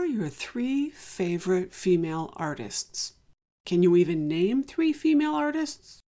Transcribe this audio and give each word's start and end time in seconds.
are 0.00 0.06
your 0.06 0.30
three 0.30 0.88
favorite 0.88 1.74
female 1.74 2.32
artists? 2.34 3.12
Can 3.66 3.82
you 3.82 3.96
even 3.96 4.26
name 4.26 4.62
three 4.62 4.94
female 4.94 5.34
artists? 5.34 6.00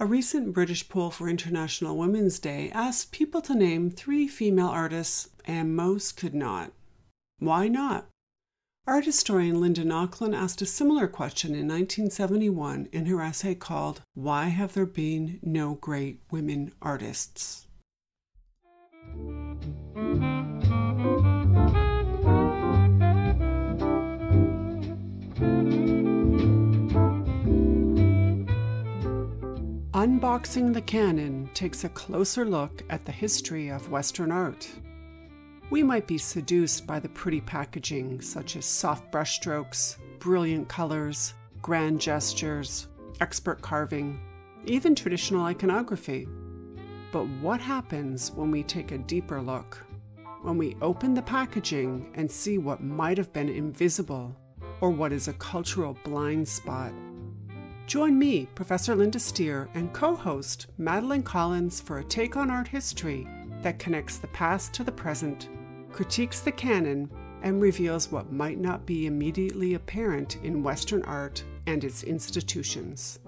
A 0.00 0.06
recent 0.06 0.52
British 0.52 0.88
poll 0.88 1.12
for 1.12 1.28
International 1.28 1.96
Women's 1.96 2.40
Day 2.40 2.68
asked 2.74 3.12
people 3.12 3.40
to 3.42 3.54
name 3.54 3.90
three 3.90 4.26
female 4.26 4.66
artists, 4.66 5.28
and 5.44 5.76
most 5.76 6.16
could 6.16 6.34
not. 6.34 6.72
Why 7.38 7.68
not? 7.68 8.08
Art 8.88 9.04
historian 9.04 9.60
Linda 9.60 9.84
Nochlin 9.84 10.34
asked 10.34 10.60
a 10.60 10.66
similar 10.66 11.06
question 11.06 11.50
in 11.50 11.68
1971 11.68 12.88
in 12.90 13.06
her 13.06 13.22
essay 13.22 13.54
called 13.54 14.02
Why 14.14 14.46
Have 14.46 14.72
There 14.74 14.84
Been 14.84 15.38
No 15.42 15.74
Great 15.74 16.18
Women 16.32 16.72
Artists? 16.82 17.68
Unboxing 29.94 30.72
the 30.72 30.80
Canon 30.80 31.50
takes 31.52 31.84
a 31.84 31.88
closer 31.90 32.46
look 32.46 32.82
at 32.88 33.04
the 33.04 33.12
history 33.12 33.68
of 33.68 33.90
Western 33.90 34.32
art. 34.32 34.66
We 35.68 35.82
might 35.82 36.06
be 36.06 36.16
seduced 36.16 36.86
by 36.86 36.98
the 36.98 37.10
pretty 37.10 37.42
packaging, 37.42 38.22
such 38.22 38.56
as 38.56 38.64
soft 38.64 39.12
brushstrokes, 39.12 39.98
brilliant 40.18 40.66
colors, 40.66 41.34
grand 41.60 42.00
gestures, 42.00 42.88
expert 43.20 43.60
carving, 43.60 44.18
even 44.64 44.94
traditional 44.94 45.44
iconography. 45.44 46.26
But 47.12 47.28
what 47.42 47.60
happens 47.60 48.32
when 48.32 48.50
we 48.50 48.62
take 48.62 48.92
a 48.92 48.98
deeper 48.98 49.42
look? 49.42 49.84
When 50.40 50.56
we 50.56 50.74
open 50.80 51.12
the 51.12 51.20
packaging 51.20 52.12
and 52.14 52.30
see 52.30 52.56
what 52.56 52.82
might 52.82 53.18
have 53.18 53.34
been 53.34 53.50
invisible 53.50 54.34
or 54.80 54.88
what 54.88 55.12
is 55.12 55.28
a 55.28 55.34
cultural 55.34 55.98
blind 56.02 56.48
spot? 56.48 56.94
Join 57.86 58.18
me, 58.18 58.46
Professor 58.54 58.94
Linda 58.94 59.18
Steer, 59.18 59.68
and 59.74 59.92
co 59.92 60.14
host 60.14 60.66
Madeline 60.78 61.22
Collins 61.22 61.80
for 61.80 61.98
a 61.98 62.04
take 62.04 62.36
on 62.36 62.50
art 62.50 62.68
history 62.68 63.26
that 63.62 63.78
connects 63.78 64.18
the 64.18 64.28
past 64.28 64.72
to 64.74 64.84
the 64.84 64.92
present, 64.92 65.48
critiques 65.92 66.40
the 66.40 66.52
canon, 66.52 67.10
and 67.42 67.60
reveals 67.60 68.10
what 68.10 68.32
might 68.32 68.58
not 68.58 68.86
be 68.86 69.06
immediately 69.06 69.74
apparent 69.74 70.36
in 70.36 70.62
Western 70.62 71.02
art 71.02 71.44
and 71.66 71.84
its 71.84 72.02
institutions. 72.04 73.18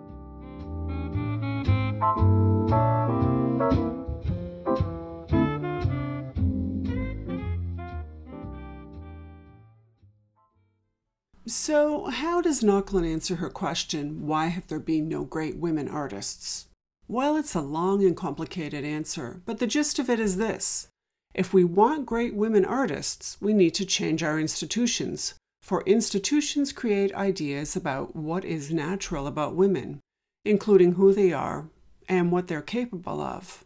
So, 11.56 12.06
how 12.06 12.40
does 12.40 12.62
Nochlin 12.62 13.06
answer 13.10 13.36
her 13.36 13.48
question, 13.48 14.26
why 14.26 14.48
have 14.48 14.66
there 14.66 14.80
been 14.80 15.08
no 15.08 15.22
great 15.22 15.56
women 15.56 15.88
artists? 15.88 16.66
Well, 17.06 17.36
it's 17.36 17.54
a 17.54 17.60
long 17.60 18.04
and 18.04 18.16
complicated 18.16 18.84
answer, 18.84 19.40
but 19.46 19.60
the 19.60 19.68
gist 19.68 20.00
of 20.00 20.10
it 20.10 20.18
is 20.18 20.36
this. 20.36 20.88
If 21.32 21.54
we 21.54 21.62
want 21.62 22.06
great 22.06 22.34
women 22.34 22.64
artists, 22.64 23.38
we 23.40 23.54
need 23.54 23.72
to 23.74 23.86
change 23.86 24.20
our 24.20 24.38
institutions, 24.38 25.34
for 25.62 25.84
institutions 25.86 26.72
create 26.72 27.14
ideas 27.14 27.76
about 27.76 28.16
what 28.16 28.44
is 28.44 28.72
natural 28.72 29.28
about 29.28 29.54
women, 29.54 30.00
including 30.44 30.94
who 30.94 31.14
they 31.14 31.32
are 31.32 31.68
and 32.08 32.32
what 32.32 32.48
they're 32.48 32.62
capable 32.62 33.20
of. 33.20 33.64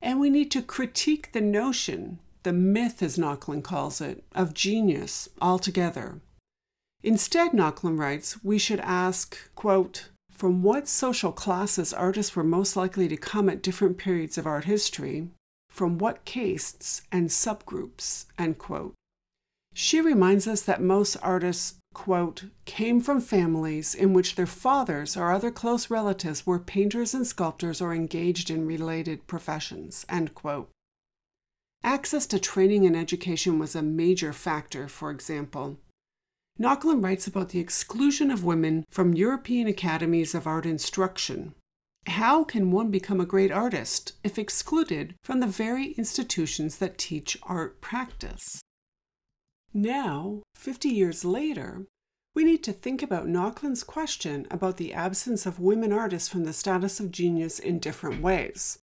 And 0.00 0.18
we 0.18 0.30
need 0.30 0.50
to 0.52 0.62
critique 0.62 1.32
the 1.32 1.42
notion, 1.42 2.20
the 2.42 2.54
myth 2.54 3.02
as 3.02 3.18
Nochlin 3.18 3.62
calls 3.62 4.00
it, 4.00 4.24
of 4.34 4.54
genius 4.54 5.28
altogether. 5.42 6.22
Instead, 7.02 7.52
Nochlin 7.52 7.98
writes, 7.98 8.42
we 8.42 8.58
should 8.58 8.80
ask, 8.80 9.36
quote, 9.54 10.08
from 10.32 10.62
what 10.62 10.88
social 10.88 11.32
classes 11.32 11.92
artists 11.92 12.34
were 12.34 12.44
most 12.44 12.76
likely 12.76 13.08
to 13.08 13.16
come 13.16 13.48
at 13.48 13.62
different 13.62 13.98
periods 13.98 14.36
of 14.38 14.46
art 14.46 14.64
history, 14.64 15.28
from 15.70 15.98
what 15.98 16.24
castes 16.24 17.02
and 17.12 17.28
subgroups, 17.28 18.26
end 18.38 18.58
quote. 18.58 18.94
She 19.74 20.00
reminds 20.00 20.48
us 20.48 20.62
that 20.62 20.82
most 20.82 21.16
artists, 21.22 21.76
quote, 21.94 22.44
came 22.64 23.00
from 23.00 23.20
families 23.20 23.94
in 23.94 24.12
which 24.12 24.34
their 24.34 24.46
fathers 24.46 25.16
or 25.16 25.30
other 25.30 25.52
close 25.52 25.88
relatives 25.90 26.44
were 26.44 26.58
painters 26.58 27.14
and 27.14 27.26
sculptors 27.26 27.80
or 27.80 27.94
engaged 27.94 28.50
in 28.50 28.66
related 28.66 29.26
professions, 29.28 30.04
end 30.08 30.34
quote. 30.34 30.68
Access 31.84 32.26
to 32.26 32.40
training 32.40 32.86
and 32.86 32.96
education 32.96 33.58
was 33.60 33.76
a 33.76 33.82
major 33.82 34.32
factor, 34.32 34.88
for 34.88 35.12
example. 35.12 35.78
Nochlin 36.60 37.02
writes 37.02 37.26
about 37.26 37.50
the 37.50 37.60
exclusion 37.60 38.30
of 38.30 38.42
women 38.42 38.84
from 38.90 39.14
European 39.14 39.68
academies 39.68 40.34
of 40.34 40.46
art 40.46 40.66
instruction. 40.66 41.54
How 42.06 42.42
can 42.42 42.72
one 42.72 42.90
become 42.90 43.20
a 43.20 43.26
great 43.26 43.52
artist 43.52 44.14
if 44.24 44.38
excluded 44.38 45.14
from 45.22 45.38
the 45.38 45.46
very 45.46 45.92
institutions 45.92 46.78
that 46.78 46.98
teach 46.98 47.38
art 47.44 47.80
practice? 47.80 48.60
Now, 49.72 50.42
50 50.56 50.88
years 50.88 51.24
later, 51.24 51.86
we 52.34 52.42
need 52.42 52.64
to 52.64 52.72
think 52.72 53.02
about 53.02 53.26
Nochlin's 53.26 53.84
question 53.84 54.46
about 54.50 54.78
the 54.78 54.94
absence 54.94 55.46
of 55.46 55.60
women 55.60 55.92
artists 55.92 56.28
from 56.28 56.44
the 56.44 56.52
status 56.52 56.98
of 56.98 57.12
genius 57.12 57.58
in 57.58 57.78
different 57.78 58.20
ways. 58.22 58.78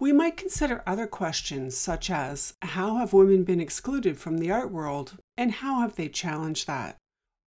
We 0.00 0.12
might 0.12 0.36
consider 0.36 0.84
other 0.86 1.08
questions 1.08 1.76
such 1.76 2.08
as 2.08 2.54
how 2.62 2.96
have 2.96 3.12
women 3.12 3.42
been 3.42 3.60
excluded 3.60 4.16
from 4.16 4.38
the 4.38 4.50
art 4.50 4.70
world 4.70 5.18
and 5.36 5.50
how 5.50 5.80
have 5.80 5.96
they 5.96 6.08
challenged 6.08 6.68
that? 6.68 6.96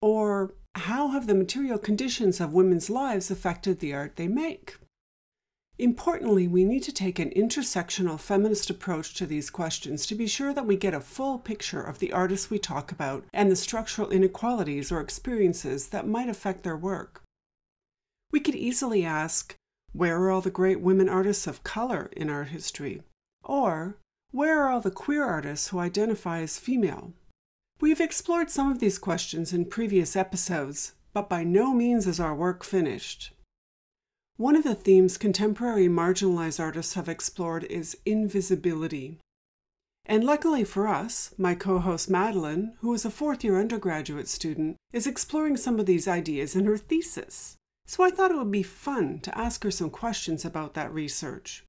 Or 0.01 0.53
how 0.75 1.09
have 1.09 1.27
the 1.27 1.35
material 1.35 1.77
conditions 1.77 2.41
of 2.41 2.53
women's 2.53 2.89
lives 2.89 3.31
affected 3.31 3.79
the 3.79 3.93
art 3.93 4.17
they 4.17 4.27
make? 4.27 4.77
Importantly, 5.79 6.47
we 6.47 6.65
need 6.65 6.83
to 6.83 6.91
take 6.91 7.19
an 7.19 7.31
intersectional 7.31 8.19
feminist 8.19 8.69
approach 8.69 9.15
to 9.15 9.25
these 9.25 9.49
questions 9.49 10.05
to 10.05 10.15
be 10.15 10.27
sure 10.27 10.53
that 10.53 10.65
we 10.65 10.75
get 10.75 10.93
a 10.93 10.99
full 10.99 11.39
picture 11.39 11.81
of 11.81 11.99
the 11.99 12.11
artists 12.11 12.49
we 12.49 12.59
talk 12.59 12.91
about 12.91 13.23
and 13.33 13.49
the 13.49 13.55
structural 13.55 14.11
inequalities 14.11 14.91
or 14.91 14.99
experiences 14.99 15.87
that 15.87 16.07
might 16.07 16.29
affect 16.29 16.63
their 16.63 16.77
work. 16.77 17.23
We 18.31 18.41
could 18.41 18.55
easily 18.55 19.03
ask 19.03 19.55
where 19.93 20.21
are 20.21 20.31
all 20.31 20.41
the 20.41 20.49
great 20.49 20.81
women 20.81 21.09
artists 21.09 21.47
of 21.47 21.63
color 21.63 22.09
in 22.15 22.29
art 22.29 22.49
history? 22.49 23.01
Or, 23.43 23.97
where 24.31 24.61
are 24.61 24.69
all 24.69 24.81
the 24.81 24.91
queer 24.91 25.23
artists 25.23 25.69
who 25.69 25.79
identify 25.79 26.39
as 26.41 26.57
female? 26.57 27.13
We've 27.81 27.99
explored 27.99 28.49
some 28.49 28.71
of 28.71 28.79
these 28.79 28.99
questions 28.99 29.51
in 29.51 29.65
previous 29.65 30.15
episodes, 30.15 30.93
but 31.13 31.27
by 31.27 31.43
no 31.43 31.73
means 31.73 32.07
is 32.07 32.19
our 32.19 32.35
work 32.35 32.63
finished. 32.63 33.33
One 34.37 34.55
of 34.55 34.63
the 34.63 34.75
themes 34.75 35.17
contemporary 35.17 35.87
marginalized 35.87 36.59
artists 36.59 36.93
have 36.93 37.09
explored 37.09 37.63
is 37.65 37.97
invisibility. 38.05 39.19
And 40.05 40.23
luckily 40.23 40.63
for 40.63 40.87
us, 40.87 41.33
my 41.37 41.53
co 41.53 41.79
host 41.79 42.09
Madeline, 42.09 42.73
who 42.79 42.93
is 42.93 43.05
a 43.05 43.11
fourth 43.11 43.43
year 43.43 43.59
undergraduate 43.59 44.27
student, 44.27 44.77
is 44.93 45.05
exploring 45.05 45.57
some 45.57 45.79
of 45.79 45.85
these 45.85 46.07
ideas 46.07 46.55
in 46.55 46.65
her 46.65 46.77
thesis. 46.77 47.55
So 47.85 48.03
I 48.03 48.11
thought 48.11 48.31
it 48.31 48.37
would 48.37 48.51
be 48.51 48.63
fun 48.63 49.19
to 49.21 49.37
ask 49.37 49.63
her 49.63 49.71
some 49.71 49.89
questions 49.89 50.45
about 50.45 50.73
that 50.75 50.93
research. 50.93 51.65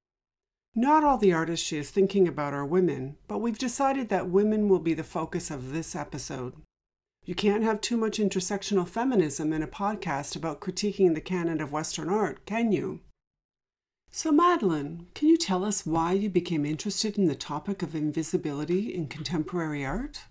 Not 0.75 1.05
all 1.05 1.19
the 1.19 1.33
artists 1.33 1.67
she 1.67 1.77
is 1.77 1.91
thinking 1.91 2.27
about 2.27 2.55
are 2.55 2.65
women, 2.65 3.17
but 3.29 3.39
we've 3.39 3.59
decided 3.59 4.09
that 4.09 4.31
women 4.31 4.69
will 4.69 4.79
be 4.79 4.95
the 4.95 5.05
focus 5.05 5.51
of 5.51 5.73
this 5.73 5.95
episode. 5.95 6.55
You 7.25 7.35
can't 7.35 7.63
have 7.63 7.81
too 7.81 7.97
much 7.97 8.19
intersectional 8.19 8.89
feminism 8.89 9.53
in 9.53 9.63
a 9.63 9.69
podcast 9.69 10.35
about 10.35 10.61
critiquing 10.61 11.15
the 11.15 11.21
canon 11.21 11.61
of 11.61 11.73
Western 11.73 12.09
art, 12.09 12.45
can 12.47 12.73
you? 12.73 13.01
So, 14.11 14.33
Madeline, 14.33 15.07
can 15.15 15.29
you 15.29 15.37
tell 15.37 15.65
us 15.65 15.87
why 15.87 16.13
you 16.13 16.29
became 16.29 16.65
interested 16.65 17.17
in 17.17 17.27
the 17.27 17.35
topic 17.35 17.83
of 17.83 17.95
invisibility 17.95 18.95
in 18.95 19.07
contemporary 19.07 19.85
art? 19.85 20.25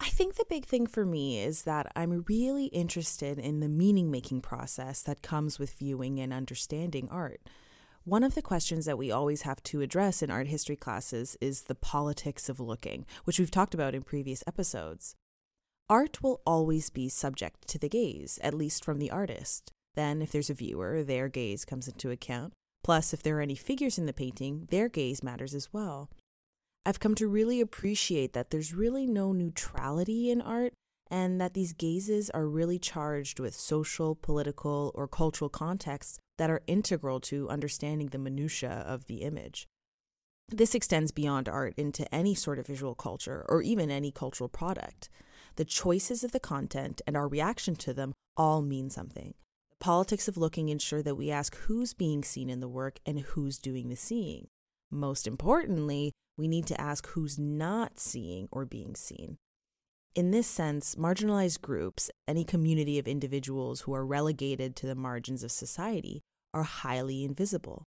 I 0.00 0.08
think 0.08 0.34
the 0.34 0.44
big 0.48 0.66
thing 0.66 0.86
for 0.86 1.04
me 1.04 1.40
is 1.40 1.62
that 1.62 1.90
I'm 1.96 2.24
really 2.28 2.66
interested 2.66 3.38
in 3.38 3.60
the 3.60 3.68
meaning 3.68 4.10
making 4.10 4.42
process 4.42 5.02
that 5.02 5.22
comes 5.22 5.58
with 5.58 5.78
viewing 5.78 6.20
and 6.20 6.32
understanding 6.32 7.08
art. 7.10 7.40
One 8.04 8.22
of 8.22 8.34
the 8.34 8.42
questions 8.42 8.84
that 8.84 8.98
we 8.98 9.10
always 9.10 9.42
have 9.42 9.62
to 9.64 9.80
address 9.80 10.22
in 10.22 10.30
art 10.30 10.48
history 10.48 10.76
classes 10.76 11.38
is 11.40 11.62
the 11.62 11.74
politics 11.74 12.48
of 12.48 12.60
looking, 12.60 13.06
which 13.24 13.38
we've 13.38 13.50
talked 13.50 13.72
about 13.72 13.94
in 13.94 14.02
previous 14.02 14.44
episodes. 14.46 15.14
Art 15.88 16.22
will 16.22 16.42
always 16.46 16.90
be 16.90 17.08
subject 17.08 17.66
to 17.68 17.78
the 17.78 17.88
gaze, 17.88 18.38
at 18.42 18.54
least 18.54 18.84
from 18.84 18.98
the 18.98 19.10
artist. 19.10 19.72
Then, 19.94 20.20
if 20.20 20.32
there's 20.32 20.50
a 20.50 20.54
viewer, 20.54 21.02
their 21.02 21.28
gaze 21.28 21.64
comes 21.64 21.88
into 21.88 22.10
account. 22.10 22.52
Plus, 22.82 23.14
if 23.14 23.22
there 23.22 23.38
are 23.38 23.42
any 23.42 23.54
figures 23.54 23.96
in 23.96 24.06
the 24.06 24.12
painting, 24.12 24.66
their 24.70 24.88
gaze 24.88 25.22
matters 25.22 25.54
as 25.54 25.72
well. 25.72 26.10
I've 26.86 27.00
come 27.00 27.14
to 27.16 27.26
really 27.26 27.60
appreciate 27.60 28.34
that 28.34 28.50
there's 28.50 28.74
really 28.74 29.06
no 29.06 29.32
neutrality 29.32 30.30
in 30.30 30.40
art 30.42 30.74
and 31.10 31.40
that 31.40 31.54
these 31.54 31.72
gazes 31.72 32.30
are 32.30 32.46
really 32.46 32.78
charged 32.78 33.40
with 33.40 33.54
social, 33.54 34.14
political, 34.14 34.90
or 34.94 35.08
cultural 35.08 35.48
contexts 35.48 36.18
that 36.38 36.50
are 36.50 36.62
integral 36.66 37.20
to 37.20 37.48
understanding 37.48 38.08
the 38.08 38.18
minutiae 38.18 38.84
of 38.86 39.06
the 39.06 39.18
image. 39.22 39.66
This 40.48 40.74
extends 40.74 41.10
beyond 41.10 41.48
art 41.48 41.74
into 41.78 42.12
any 42.14 42.34
sort 42.34 42.58
of 42.58 42.66
visual 42.66 42.94
culture 42.94 43.46
or 43.48 43.62
even 43.62 43.90
any 43.90 44.10
cultural 44.10 44.48
product. 44.48 45.08
the 45.56 45.64
choices 45.64 46.24
of 46.24 46.32
the 46.32 46.40
content, 46.40 47.00
and 47.06 47.16
our 47.16 47.28
reaction 47.28 47.76
to 47.76 47.94
them 47.94 48.12
all 48.36 48.62
mean 48.62 48.90
something. 48.90 49.34
The 49.70 49.84
politics 49.84 50.28
of 50.28 50.36
looking 50.36 50.68
ensure 50.68 51.02
that 51.02 51.16
we 51.16 51.30
ask 51.30 51.56
who's 51.56 51.94
being 51.94 52.24
seen 52.24 52.50
in 52.50 52.60
the 52.60 52.68
work 52.68 52.98
and 53.06 53.20
who's 53.20 53.58
doing 53.58 53.88
the 53.88 53.96
seeing. 53.96 54.48
Most 54.90 55.26
importantly, 55.26 56.12
we 56.36 56.48
need 56.48 56.66
to 56.66 56.80
ask 56.80 57.06
who's 57.08 57.38
not 57.38 57.98
seeing 57.98 58.48
or 58.50 58.64
being 58.64 58.94
seen. 58.94 59.38
In 60.14 60.30
this 60.30 60.46
sense, 60.46 60.94
marginalized 60.94 61.60
groups, 61.60 62.10
any 62.28 62.44
community 62.44 62.98
of 62.98 63.08
individuals 63.08 63.82
who 63.82 63.94
are 63.94 64.06
relegated 64.06 64.76
to 64.76 64.86
the 64.86 64.94
margins 64.94 65.42
of 65.42 65.50
society, 65.50 66.22
are 66.52 66.62
highly 66.62 67.24
invisible. 67.24 67.84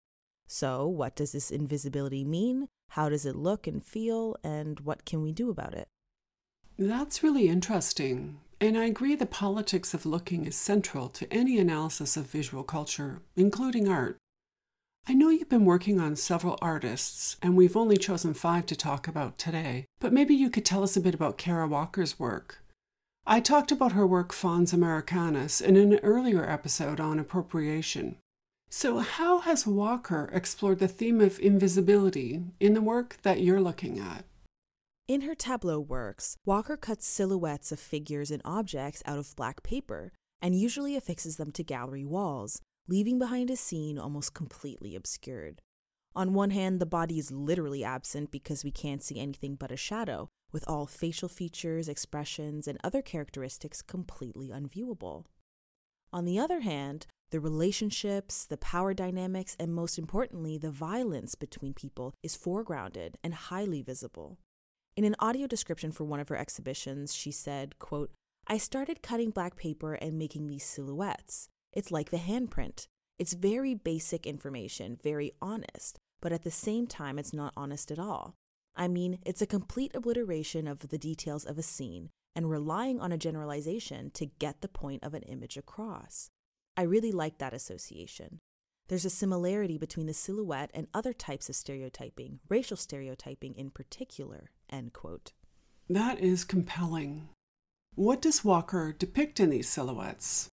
So, 0.49 0.87
what 0.87 1.15
does 1.15 1.33
this 1.33 1.51
invisibility 1.51 2.25
mean? 2.25 2.69
How 2.91 3.09
does 3.09 3.27
it 3.27 3.37
look 3.37 3.67
and 3.67 3.85
feel? 3.85 4.37
And 4.43 4.81
what 4.81 5.05
can 5.05 5.23
we 5.23 5.33
do 5.33 5.51
about 5.51 5.75
it? 5.75 5.89
That's 6.79 7.23
really 7.23 7.49
interesting. 7.49 8.39
And 8.61 8.77
I 8.77 8.87
agree 8.87 9.15
the 9.15 9.27
politics 9.27 9.95
of 9.95 10.07
looking 10.07 10.47
is 10.47 10.57
central 10.57 11.09
to 11.11 11.33
any 11.33 11.59
analysis 11.59 12.17
of 12.17 12.27
visual 12.27 12.65
culture, 12.65 13.21
including 13.37 13.89
art. 13.89 14.19
I 15.09 15.15
know 15.15 15.29
you've 15.29 15.49
been 15.49 15.65
working 15.65 16.01
on 16.01 16.17
several 16.17 16.59
artists, 16.61 17.37
and 17.41 17.57
we've 17.57 17.77
only 17.77 17.97
chosen 17.97 18.35
five 18.35 18.67
to 18.67 18.75
talk 18.75 19.07
about 19.07 19.39
today, 19.39 19.87
but 20.01 20.13
maybe 20.13 20.35
you 20.35 20.51
could 20.51 20.65
tell 20.65 20.83
us 20.83 20.97
a 20.97 21.01
bit 21.01 21.15
about 21.15 21.39
Kara 21.39 21.69
Walker's 21.69 22.19
work. 22.19 22.59
I 23.25 23.39
talked 23.39 23.71
about 23.71 23.93
her 23.93 24.05
work 24.05 24.33
Fons 24.33 24.73
Americanus 24.73 25.61
in 25.61 25.77
an 25.77 26.01
earlier 26.01 26.49
episode 26.49 26.99
on 26.99 27.21
appropriation. 27.21 28.17
So, 28.69 28.99
how 28.99 29.39
has 29.39 29.65
Walker 29.65 30.29
explored 30.33 30.81
the 30.81 30.89
theme 30.89 31.21
of 31.21 31.39
invisibility 31.39 32.43
in 32.59 32.75
the 32.75 32.83
work 32.83 33.19
that 33.23 33.41
you're 33.41 33.61
looking 33.61 34.01
at? 34.01 34.25
In 35.07 35.21
her 35.21 35.37
tableau 35.37 35.79
works, 35.79 36.37
Walker 36.45 36.77
cuts 36.77 37.07
silhouettes 37.07 37.71
of 37.71 37.79
figures 37.79 38.33
and 38.33 38.43
objects 38.45 39.05
out 39.07 39.19
of 39.19 39.37
black 39.37 39.63
paper 39.63 40.11
and 40.43 40.59
usually 40.59 40.97
affixes 40.97 41.37
them 41.37 41.53
to 41.53 41.63
gallery 41.63 42.05
walls, 42.05 42.61
leaving 42.89 43.19
behind 43.19 43.51
a 43.51 43.57
scene 43.57 43.99
almost 43.99 44.35
completely 44.35 44.95
obscured. 44.95 45.61
On 46.15 46.33
one 46.33 46.51
hand, 46.51 46.81
the 46.81 46.87
body 46.87 47.19
is 47.19 47.31
literally 47.31 47.85
absent 47.85 48.31
because 48.31 48.65
we 48.65 48.71
can't 48.71 49.03
see 49.03 49.19
anything 49.19 49.55
but 49.55 49.71
a 49.71 49.77
shadow, 49.77 50.29
with 50.53 50.65
all 50.67 50.87
facial 50.87 51.29
features, 51.29 51.89
expressions, 51.89 52.67
and 52.67 52.79
other 52.83 53.03
characteristics 53.03 53.83
completely 53.83 54.49
unviewable. 54.49 55.25
On 56.13 56.25
the 56.25 56.39
other 56.39 56.61
hand, 56.61 57.07
the 57.31 57.41
relationships, 57.41 58.47
the 58.47 58.57
power 58.57 58.95
dynamics, 58.95 59.57
and 59.59 59.75
most 59.75 59.99
importantly, 59.99 60.57
the 60.57 60.71
violence 60.71 61.35
between 61.35 61.75
people 61.75 62.15
is 62.23 62.37
foregrounded 62.37 63.15
and 63.23 63.35
highly 63.35 63.83
visible. 63.83 64.39
In 64.97 65.05
an 65.05 65.17
audio 65.19 65.47
description 65.47 65.93
for 65.93 66.05
one 66.05 66.21
of 66.21 66.29
her 66.29 66.37
exhibitions, 66.37 67.13
she 67.13 67.33
said, 67.33 67.79
quote, 67.79 68.13
I 68.47 68.59
started 68.59 69.03
cutting 69.03 69.31
black 69.31 69.57
paper 69.57 69.95
and 69.95 70.17
making 70.17 70.47
these 70.47 70.65
silhouettes. 70.65 71.49
It's 71.77 71.91
like 71.91 72.11
the 72.11 72.17
handprint. 72.17 72.87
It's 73.19 73.35
very 73.35 73.75
basic 73.75 74.27
information, 74.27 74.99
very 75.03 75.33
honest, 75.43 75.99
but 76.23 76.33
at 76.33 76.43
the 76.43 76.51
same 76.51 76.87
time, 76.87 77.19
it's 77.19 77.35
not 77.35 77.53
honest 77.55 77.91
at 77.91 77.99
all. 77.99 78.35
I 78.75 78.89
mean, 78.89 79.19
it's 79.27 79.43
a 79.43 79.47
complete 79.47 79.95
obliteration 79.95 80.67
of 80.67 80.89
the 80.89 80.97
details 80.97 81.45
of 81.45 81.59
a 81.59 81.63
scene 81.63 82.09
and 82.35 82.49
relying 82.49 82.99
on 82.99 83.13
a 83.13 83.19
generalization 83.19 84.11
to 84.13 84.25
get 84.25 84.63
the 84.63 84.69
point 84.69 85.05
of 85.05 85.13
an 85.13 85.23
image 85.25 85.59
across. 85.59 86.31
I 86.79 86.83
really 86.83 87.13
like 87.13 87.37
that 87.39 87.53
association. 87.53 88.39
There's 88.89 89.05
a 89.05 89.11
similarity 89.11 89.77
between 89.77 90.07
the 90.07 90.15
silhouette 90.15 90.71
and 90.73 90.87
other 90.95 91.13
types 91.13 91.51
of 91.51 91.57
stereotyping, 91.57 92.41
racial 92.49 92.79
stereotyping 92.79 93.55
in 93.55 93.71
particular. 93.71 94.51
End 94.71 94.95
quote. 94.95 95.33
That 95.91 96.21
is 96.21 96.43
compelling. 96.45 97.29
What 97.95 98.23
does 98.23 98.45
Walker 98.45 98.95
depict 98.99 99.41
in 99.41 99.51
these 99.51 99.69
silhouettes? 99.69 100.49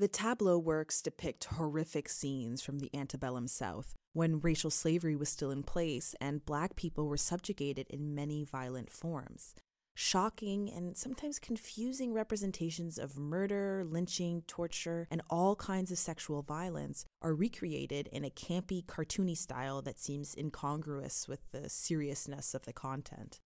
The 0.00 0.08
tableau 0.08 0.56
works 0.56 1.02
depict 1.02 1.44
horrific 1.44 2.08
scenes 2.08 2.62
from 2.62 2.78
the 2.78 2.88
antebellum 2.94 3.46
South, 3.46 3.92
when 4.14 4.40
racial 4.40 4.70
slavery 4.70 5.14
was 5.14 5.28
still 5.28 5.50
in 5.50 5.62
place 5.62 6.14
and 6.22 6.46
black 6.46 6.74
people 6.74 7.06
were 7.06 7.18
subjugated 7.18 7.86
in 7.90 8.14
many 8.14 8.42
violent 8.42 8.90
forms. 8.90 9.54
Shocking 9.94 10.72
and 10.72 10.96
sometimes 10.96 11.38
confusing 11.38 12.14
representations 12.14 12.96
of 12.96 13.18
murder, 13.18 13.84
lynching, 13.86 14.42
torture, 14.46 15.06
and 15.10 15.20
all 15.28 15.54
kinds 15.54 15.92
of 15.92 15.98
sexual 15.98 16.40
violence 16.40 17.04
are 17.20 17.34
recreated 17.34 18.08
in 18.10 18.24
a 18.24 18.30
campy, 18.30 18.82
cartoony 18.82 19.36
style 19.36 19.82
that 19.82 20.00
seems 20.00 20.34
incongruous 20.34 21.28
with 21.28 21.40
the 21.52 21.68
seriousness 21.68 22.54
of 22.54 22.64
the 22.64 22.72
content. 22.72 23.38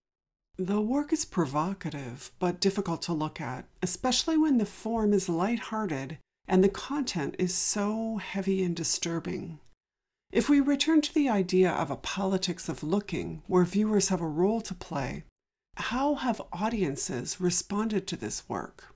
The 0.56 0.80
work 0.80 1.12
is 1.12 1.24
provocative, 1.24 2.30
but 2.38 2.60
difficult 2.60 3.02
to 3.02 3.12
look 3.12 3.40
at, 3.40 3.64
especially 3.82 4.38
when 4.38 4.58
the 4.58 4.64
form 4.64 5.12
is 5.12 5.28
light-hearted 5.28 6.18
and 6.46 6.62
the 6.62 6.68
content 6.68 7.34
is 7.38 7.54
so 7.54 8.16
heavy 8.16 8.62
and 8.62 8.76
disturbing. 8.76 9.58
If 10.32 10.48
we 10.48 10.60
return 10.60 11.00
to 11.02 11.14
the 11.14 11.28
idea 11.28 11.70
of 11.70 11.90
a 11.90 11.96
politics 11.96 12.68
of 12.68 12.82
looking, 12.82 13.42
where 13.46 13.64
viewers 13.64 14.08
have 14.08 14.20
a 14.20 14.26
role 14.26 14.60
to 14.62 14.74
play, 14.74 15.24
how 15.76 16.16
have 16.16 16.42
audiences 16.52 17.40
responded 17.40 18.06
to 18.08 18.16
this 18.16 18.48
work? 18.48 18.94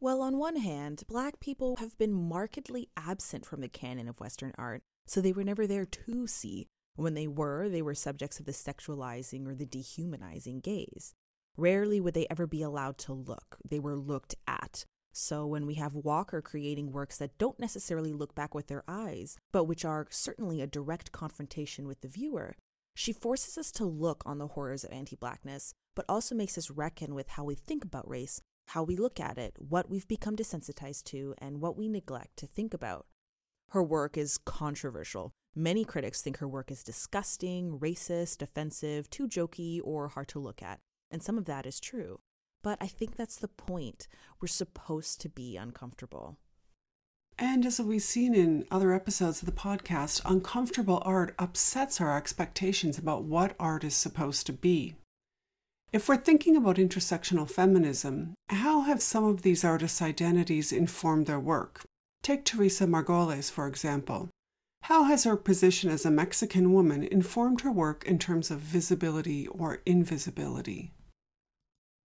Well, 0.00 0.22
on 0.22 0.38
one 0.38 0.56
hand, 0.56 1.02
Black 1.08 1.40
people 1.40 1.76
have 1.76 1.98
been 1.98 2.12
markedly 2.12 2.88
absent 2.96 3.44
from 3.44 3.60
the 3.60 3.68
canon 3.68 4.08
of 4.08 4.20
Western 4.20 4.52
art, 4.56 4.82
so 5.06 5.20
they 5.20 5.32
were 5.32 5.44
never 5.44 5.66
there 5.66 5.86
to 5.86 6.26
see. 6.26 6.68
When 6.94 7.14
they 7.14 7.26
were, 7.26 7.68
they 7.68 7.82
were 7.82 7.94
subjects 7.94 8.40
of 8.40 8.46
the 8.46 8.52
sexualizing 8.52 9.46
or 9.46 9.54
the 9.54 9.66
dehumanizing 9.66 10.60
gaze. 10.60 11.14
Rarely 11.56 12.00
would 12.00 12.14
they 12.14 12.26
ever 12.30 12.46
be 12.46 12.62
allowed 12.62 12.98
to 12.98 13.12
look, 13.12 13.56
they 13.68 13.78
were 13.80 13.96
looked 13.96 14.36
at, 14.46 14.84
so 15.18 15.44
when 15.44 15.66
we 15.66 15.74
have 15.74 15.96
Walker 15.96 16.40
creating 16.40 16.92
works 16.92 17.18
that 17.18 17.36
don't 17.38 17.58
necessarily 17.58 18.12
look 18.12 18.36
back 18.36 18.54
with 18.54 18.68
their 18.68 18.84
eyes, 18.86 19.36
but 19.50 19.64
which 19.64 19.84
are 19.84 20.06
certainly 20.10 20.60
a 20.60 20.66
direct 20.66 21.10
confrontation 21.10 21.88
with 21.88 22.02
the 22.02 22.08
viewer, 22.08 22.54
she 22.94 23.12
forces 23.12 23.58
us 23.58 23.72
to 23.72 23.84
look 23.84 24.22
on 24.24 24.38
the 24.38 24.46
horrors 24.46 24.84
of 24.84 24.92
anti 24.92 25.16
blackness, 25.16 25.74
but 25.96 26.04
also 26.08 26.36
makes 26.36 26.56
us 26.56 26.70
reckon 26.70 27.16
with 27.16 27.30
how 27.30 27.42
we 27.42 27.56
think 27.56 27.84
about 27.84 28.08
race, 28.08 28.40
how 28.68 28.84
we 28.84 28.94
look 28.94 29.18
at 29.18 29.38
it, 29.38 29.56
what 29.58 29.90
we've 29.90 30.06
become 30.06 30.36
desensitized 30.36 31.02
to, 31.04 31.34
and 31.38 31.60
what 31.60 31.76
we 31.76 31.88
neglect 31.88 32.36
to 32.36 32.46
think 32.46 32.72
about. 32.72 33.06
Her 33.70 33.82
work 33.82 34.16
is 34.16 34.38
controversial. 34.38 35.32
Many 35.52 35.84
critics 35.84 36.22
think 36.22 36.36
her 36.36 36.48
work 36.48 36.70
is 36.70 36.84
disgusting, 36.84 37.80
racist, 37.80 38.40
offensive, 38.40 39.10
too 39.10 39.26
jokey, 39.26 39.80
or 39.82 40.06
hard 40.06 40.28
to 40.28 40.38
look 40.38 40.62
at. 40.62 40.78
And 41.10 41.24
some 41.24 41.38
of 41.38 41.46
that 41.46 41.66
is 41.66 41.80
true. 41.80 42.20
But 42.62 42.78
I 42.80 42.86
think 42.86 43.16
that's 43.16 43.36
the 43.36 43.48
point. 43.48 44.08
We're 44.40 44.48
supposed 44.48 45.20
to 45.20 45.28
be 45.28 45.56
uncomfortable. 45.56 46.38
And 47.38 47.64
as 47.64 47.80
we've 47.80 48.02
seen 48.02 48.34
in 48.34 48.66
other 48.70 48.92
episodes 48.92 49.40
of 49.40 49.46
the 49.46 49.52
podcast, 49.52 50.20
uncomfortable 50.24 51.00
art 51.04 51.34
upsets 51.38 52.00
our 52.00 52.16
expectations 52.16 52.98
about 52.98 53.24
what 53.24 53.54
art 53.60 53.84
is 53.84 53.94
supposed 53.94 54.46
to 54.46 54.52
be. 54.52 54.96
If 55.92 56.08
we're 56.08 56.16
thinking 56.16 56.56
about 56.56 56.76
intersectional 56.76 57.48
feminism, 57.48 58.34
how 58.48 58.82
have 58.82 59.00
some 59.00 59.24
of 59.24 59.42
these 59.42 59.64
artists' 59.64 60.02
identities 60.02 60.72
informed 60.72 61.26
their 61.26 61.40
work? 61.40 61.84
Take 62.22 62.44
Teresa 62.44 62.86
Margolles, 62.86 63.50
for 63.50 63.68
example. 63.68 64.28
How 64.82 65.04
has 65.04 65.24
her 65.24 65.36
position 65.36 65.90
as 65.90 66.04
a 66.04 66.10
Mexican 66.10 66.72
woman 66.72 67.04
informed 67.04 67.60
her 67.60 67.70
work 67.70 68.04
in 68.04 68.18
terms 68.18 68.50
of 68.50 68.58
visibility 68.58 69.46
or 69.46 69.80
invisibility? 69.86 70.92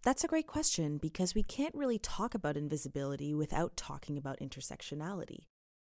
That's 0.04 0.24
a 0.24 0.28
great 0.28 0.48
question 0.48 0.98
because 0.98 1.36
we 1.36 1.44
can't 1.44 1.76
really 1.76 2.00
talk 2.00 2.34
about 2.34 2.56
invisibility 2.56 3.32
without 3.34 3.76
talking 3.76 4.18
about 4.18 4.40
intersectionality. 4.40 5.46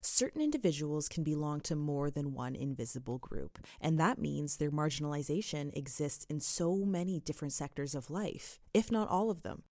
Certain 0.03 0.43
individuals 0.43 1.09
can 1.09 1.25
belong 1.25 1.63
to 1.63 1.75
more 1.75 2.11
than 2.11 2.35
one 2.35 2.55
invisible 2.55 3.17
group, 3.17 3.59
and 3.81 3.99
that 3.99 4.19
means 4.19 4.59
their 4.59 4.71
marginalization 4.71 5.75
exists 5.75 6.27
in 6.29 6.41
so 6.41 6.77
many 6.85 7.19
different 7.19 7.55
sectors 7.55 7.95
of 7.95 8.11
life, 8.11 8.61
if 8.75 8.93
not 8.93 9.09
all 9.09 9.31
of 9.31 9.41
them. 9.41 9.63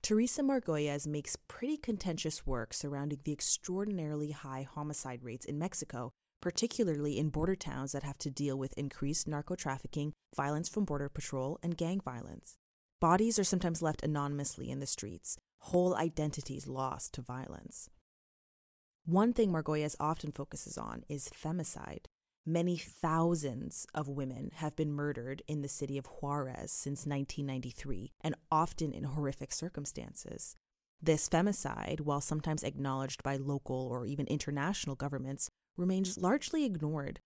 Teresa 0.00 0.42
Margolles 0.42 1.08
makes 1.08 1.34
pretty 1.48 1.76
contentious 1.76 2.46
work 2.46 2.72
surrounding 2.72 3.18
the 3.24 3.32
extraordinarily 3.32 4.30
high 4.30 4.62
homicide 4.62 5.24
rates 5.24 5.44
in 5.44 5.58
Mexico, 5.58 6.12
particularly 6.40 7.18
in 7.18 7.30
border 7.30 7.56
towns 7.56 7.90
that 7.90 8.04
have 8.04 8.18
to 8.18 8.30
deal 8.30 8.56
with 8.56 8.78
increased 8.78 9.26
narco 9.26 9.56
trafficking, 9.56 10.12
violence 10.36 10.68
from 10.68 10.84
Border 10.84 11.08
Patrol, 11.08 11.58
and 11.64 11.76
gang 11.76 12.00
violence. 12.00 12.58
Bodies 13.00 13.38
are 13.38 13.44
sometimes 13.44 13.82
left 13.82 14.02
anonymously 14.02 14.70
in 14.70 14.80
the 14.80 14.86
streets, 14.86 15.36
whole 15.58 15.94
identities 15.94 16.66
lost 16.66 17.12
to 17.12 17.20
violence. 17.20 17.90
One 19.04 19.34
thing 19.34 19.52
Margolles 19.52 19.96
often 20.00 20.32
focuses 20.32 20.78
on 20.78 21.04
is 21.06 21.28
femicide. 21.28 22.06
Many 22.46 22.78
thousands 22.78 23.86
of 23.94 24.08
women 24.08 24.50
have 24.54 24.74
been 24.76 24.92
murdered 24.92 25.42
in 25.46 25.60
the 25.60 25.68
city 25.68 25.98
of 25.98 26.06
Juarez 26.06 26.72
since 26.72 27.04
1993, 27.04 28.12
and 28.22 28.34
often 28.50 28.92
in 28.94 29.04
horrific 29.04 29.52
circumstances. 29.52 30.56
This 31.02 31.28
femicide, 31.28 32.00
while 32.00 32.22
sometimes 32.22 32.62
acknowledged 32.62 33.22
by 33.22 33.36
local 33.36 33.88
or 33.90 34.06
even 34.06 34.26
international 34.26 34.96
governments, 34.96 35.50
remains 35.76 36.16
largely 36.16 36.64
ignored. 36.64 37.20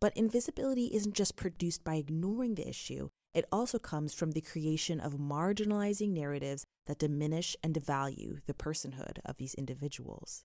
But 0.00 0.14
invisibility 0.16 0.90
isn't 0.92 1.14
just 1.14 1.34
produced 1.34 1.82
by 1.82 1.94
ignoring 1.94 2.56
the 2.56 2.68
issue, 2.68 3.08
it 3.34 3.46
also 3.50 3.78
comes 3.80 4.14
from 4.14 4.30
the 4.30 4.40
creation 4.40 5.00
of 5.00 5.14
marginalizing 5.14 6.10
narratives 6.10 6.64
that 6.86 6.98
diminish 6.98 7.56
and 7.62 7.74
devalue 7.74 8.40
the 8.46 8.54
personhood 8.54 9.18
of 9.24 9.36
these 9.36 9.54
individuals. 9.54 10.44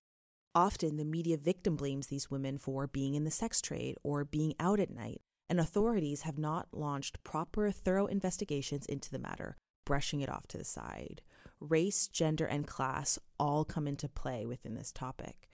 Often, 0.54 0.96
the 0.96 1.04
media 1.04 1.36
victim 1.36 1.76
blames 1.76 2.08
these 2.08 2.30
women 2.30 2.58
for 2.58 2.88
being 2.88 3.14
in 3.14 3.22
the 3.22 3.30
sex 3.30 3.62
trade 3.62 3.96
or 4.02 4.24
being 4.24 4.54
out 4.58 4.80
at 4.80 4.90
night, 4.90 5.20
and 5.48 5.60
authorities 5.60 6.22
have 6.22 6.38
not 6.38 6.66
launched 6.72 7.22
proper, 7.22 7.70
thorough 7.70 8.06
investigations 8.06 8.86
into 8.86 9.10
the 9.12 9.18
matter, 9.20 9.56
brushing 9.86 10.20
it 10.20 10.28
off 10.28 10.48
to 10.48 10.58
the 10.58 10.64
side. 10.64 11.22
Race, 11.60 12.08
gender, 12.08 12.46
and 12.46 12.66
class 12.66 13.20
all 13.38 13.64
come 13.64 13.86
into 13.86 14.08
play 14.08 14.44
within 14.44 14.74
this 14.74 14.90
topic. 14.90 15.48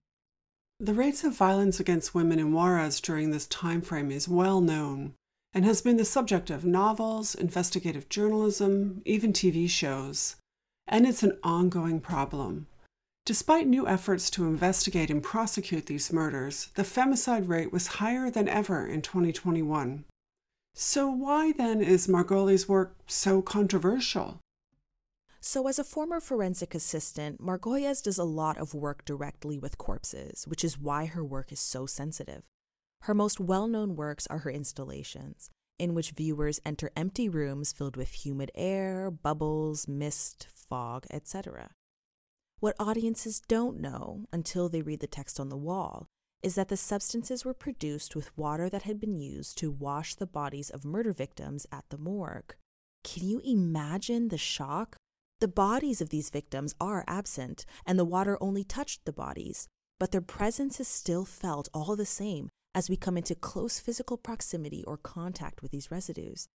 The 0.81 0.95
rates 0.95 1.25
of 1.25 1.37
violence 1.37 1.81
against 1.81 2.15
women 2.15 2.39
in 2.39 2.53
Juarez 2.53 3.01
during 3.01 3.31
this 3.31 3.47
time 3.47 3.83
frame 3.83 4.11
is 4.11 4.29
well 4.29 4.63
known 4.63 5.15
and 5.57 5.65
has 5.65 5.81
been 5.81 5.97
the 5.97 6.05
subject 6.05 6.51
of 6.51 6.67
novels, 6.67 7.35
investigative 7.35 8.11
journalism, 8.11 9.01
even 9.07 9.33
TV 9.33 9.67
shows. 9.67 10.37
And 10.87 11.07
it's 11.07 11.23
an 11.23 11.39
ongoing 11.43 11.99
problem. 11.99 12.67
Despite 13.25 13.67
new 13.67 13.89
efforts 13.89 14.29
to 14.31 14.45
investigate 14.45 15.09
and 15.11 15.23
prosecute 15.23 15.87
these 15.87 16.13
murders, 16.13 16.69
the 16.75 16.83
femicide 16.83 17.49
rate 17.49 17.73
was 17.73 17.87
higher 17.87 18.31
than 18.31 18.51
ever 18.51 18.87
in 18.87 19.01
2021. 19.01 20.05
So, 20.75 21.09
why 21.09 21.53
then 21.53 21.81
is 21.81 22.07
Margolles' 22.07 22.69
work 22.69 22.95
so 23.07 23.41
controversial? 23.41 24.41
So, 25.41 25.69
as 25.69 25.79
a 25.79 25.85
former 25.85 26.21
forensic 26.21 26.75
assistant, 26.75 27.41
Margolles 27.41 28.03
does 28.03 28.19
a 28.19 28.25
lot 28.25 28.59
of 28.59 28.75
work 28.75 29.07
directly 29.07 29.59
with 29.59 29.79
corpses, 29.79 30.45
which 30.47 30.63
is 30.63 30.79
why 30.79 31.07
her 31.07 31.25
work 31.25 31.51
is 31.51 31.61
so 31.61 31.87
sensitive. 31.87 32.43
Her 33.07 33.15
most 33.15 33.39
well 33.39 33.69
known 33.69 33.95
works 33.95 34.27
are 34.27 34.39
her 34.39 34.51
installations, 34.51 35.49
in 35.79 35.95
which 35.95 36.11
viewers 36.11 36.59
enter 36.67 36.91
empty 36.97 37.29
rooms 37.29 37.71
filled 37.71 37.97
with 37.97 38.27
humid 38.27 38.51
air, 38.57 39.13
bubbles, 39.13 39.87
mist, 39.87 40.49
fog, 40.53 41.07
etc. 41.13 41.71
What 42.59 42.75
audiences 42.81 43.41
don't 43.47 43.79
know 43.79 44.25
until 44.33 44.69
they 44.69 44.83
read 44.83 44.99
the 44.99 45.07
text 45.07 45.39
on 45.39 45.51
the 45.51 45.57
wall 45.57 46.09
is 46.43 46.57
that 46.57 46.67
the 46.67 46.77
substances 46.77 47.45
were 47.45 47.55
produced 47.55 48.17
with 48.17 48.37
water 48.37 48.69
that 48.69 48.83
had 48.83 48.99
been 48.99 49.15
used 49.15 49.57
to 49.59 49.71
wash 49.71 50.17
the 50.17 50.27
bodies 50.27 50.69
of 50.69 50.85
murder 50.85 51.13
victims 51.13 51.65
at 51.71 51.85
the 51.91 51.99
morgue. 51.99 52.57
Can 53.05 53.25
you 53.25 53.41
imagine 53.45 54.31
the 54.31 54.37
shock? 54.37 54.97
The 55.39 55.47
bodies 55.47 56.01
of 56.01 56.09
these 56.09 56.31
victims 56.31 56.75
are 56.81 57.05
absent, 57.07 57.67
and 57.87 58.01
the 58.01 58.05
water 58.05 58.37
only 58.41 58.65
touched 58.65 59.05
the 59.05 59.13
bodies, 59.13 59.69
but 60.01 60.11
their 60.11 60.21
presence 60.21 60.81
is 60.81 60.89
still 60.89 61.25
felt 61.25 61.69
all 61.73 61.95
the 61.95 62.05
same 62.05 62.49
as 62.77 62.91
we 62.91 62.97
come 62.97 63.17
into 63.17 63.35
close 63.35 63.81
physical 63.81 64.19
proximity 64.19 64.85
or 64.85 64.99
contact 64.99 65.63
with 65.63 65.71
these 65.71 65.91
residues. 65.91 66.47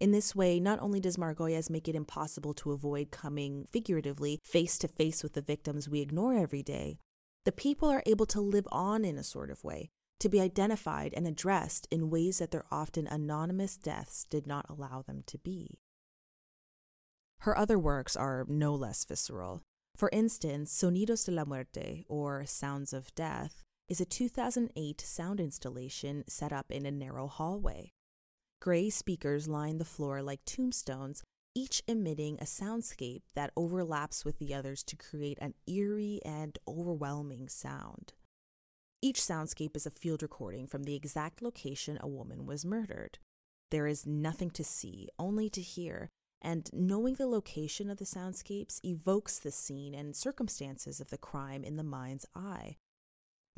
In 0.00 0.10
this 0.10 0.34
way, 0.34 0.58
not 0.58 0.80
only 0.80 0.98
does 0.98 1.16
Margolles 1.16 1.70
make 1.70 1.86
it 1.86 1.94
impossible 1.94 2.52
to 2.54 2.72
avoid 2.72 3.12
coming 3.12 3.68
figuratively 3.70 4.40
face 4.42 4.76
to 4.78 4.88
face 4.88 5.22
with 5.22 5.34
the 5.34 5.40
victims 5.40 5.88
we 5.88 6.00
ignore 6.00 6.34
every 6.34 6.64
day, 6.64 6.98
the 7.44 7.52
people 7.52 7.88
are 7.88 8.02
able 8.06 8.26
to 8.26 8.40
live 8.40 8.66
on 8.72 9.04
in 9.04 9.16
a 9.16 9.22
sort 9.22 9.50
of 9.50 9.62
way, 9.62 9.90
to 10.18 10.28
be 10.28 10.40
identified 10.40 11.14
and 11.16 11.28
addressed 11.28 11.86
in 11.92 12.10
ways 12.10 12.38
that 12.38 12.50
their 12.50 12.64
often 12.72 13.06
anonymous 13.06 13.76
deaths 13.76 14.26
did 14.28 14.48
not 14.48 14.66
allow 14.68 15.02
them 15.06 15.22
to 15.28 15.38
be. 15.38 15.78
Her 17.42 17.56
other 17.56 17.78
works 17.78 18.16
are 18.16 18.44
no 18.48 18.74
less 18.74 19.04
visceral. 19.04 19.62
For 19.96 20.10
instance, 20.12 20.72
Sonidos 20.72 21.24
de 21.24 21.30
la 21.30 21.44
Muerte, 21.44 22.04
or 22.08 22.46
Sounds 22.46 22.92
of 22.92 23.14
Death, 23.14 23.62
is 23.88 24.00
a 24.00 24.04
2008 24.04 25.00
sound 25.00 25.40
installation 25.40 26.24
set 26.28 26.52
up 26.52 26.70
in 26.70 26.86
a 26.86 26.90
narrow 26.90 27.26
hallway. 27.26 27.92
Gray 28.60 28.90
speakers 28.90 29.48
line 29.48 29.78
the 29.78 29.84
floor 29.84 30.22
like 30.22 30.44
tombstones, 30.44 31.22
each 31.54 31.82
emitting 31.86 32.38
a 32.40 32.44
soundscape 32.44 33.22
that 33.34 33.52
overlaps 33.56 34.24
with 34.24 34.38
the 34.38 34.54
others 34.54 34.82
to 34.84 34.96
create 34.96 35.38
an 35.40 35.54
eerie 35.66 36.20
and 36.24 36.58
overwhelming 36.66 37.48
sound. 37.48 38.12
Each 39.02 39.20
soundscape 39.20 39.76
is 39.76 39.84
a 39.84 39.90
field 39.90 40.22
recording 40.22 40.66
from 40.66 40.84
the 40.84 40.94
exact 40.94 41.42
location 41.42 41.98
a 42.00 42.06
woman 42.06 42.46
was 42.46 42.64
murdered. 42.64 43.18
There 43.72 43.88
is 43.88 44.06
nothing 44.06 44.50
to 44.50 44.62
see, 44.62 45.08
only 45.18 45.50
to 45.50 45.60
hear, 45.60 46.08
and 46.40 46.70
knowing 46.72 47.14
the 47.14 47.26
location 47.26 47.90
of 47.90 47.98
the 47.98 48.04
soundscapes 48.04 48.80
evokes 48.84 49.38
the 49.38 49.50
scene 49.50 49.94
and 49.94 50.14
circumstances 50.14 51.00
of 51.00 51.10
the 51.10 51.18
crime 51.18 51.64
in 51.64 51.76
the 51.76 51.82
mind's 51.82 52.26
eye. 52.34 52.76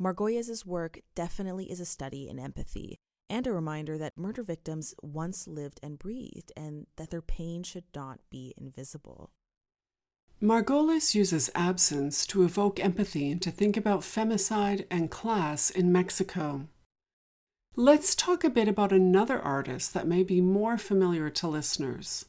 Margolles' 0.01 0.65
work 0.65 0.99
definitely 1.15 1.71
is 1.71 1.79
a 1.79 1.85
study 1.85 2.27
in 2.27 2.37
empathy, 2.37 2.97
and 3.29 3.47
a 3.47 3.53
reminder 3.53 3.97
that 3.97 4.17
murder 4.17 4.43
victims 4.43 4.93
once 5.01 5.47
lived 5.47 5.79
and 5.81 5.97
breathed 5.97 6.51
and 6.57 6.87
that 6.97 7.09
their 7.09 7.21
pain 7.21 7.63
should 7.63 7.85
not 7.95 8.19
be 8.29 8.53
invisible. 8.57 9.31
Margolles 10.41 11.15
uses 11.15 11.49
absence 11.55 12.25
to 12.27 12.43
evoke 12.43 12.79
empathy 12.79 13.31
and 13.31 13.41
to 13.41 13.51
think 13.51 13.77
about 13.77 14.01
femicide 14.01 14.85
and 14.91 15.09
class 15.09 15.69
in 15.69 15.93
Mexico. 15.93 16.67
Let's 17.77 18.15
talk 18.15 18.43
a 18.43 18.49
bit 18.49 18.67
about 18.67 18.91
another 18.91 19.39
artist 19.41 19.93
that 19.93 20.07
may 20.07 20.23
be 20.23 20.41
more 20.41 20.77
familiar 20.77 21.29
to 21.29 21.47
listeners. 21.47 22.25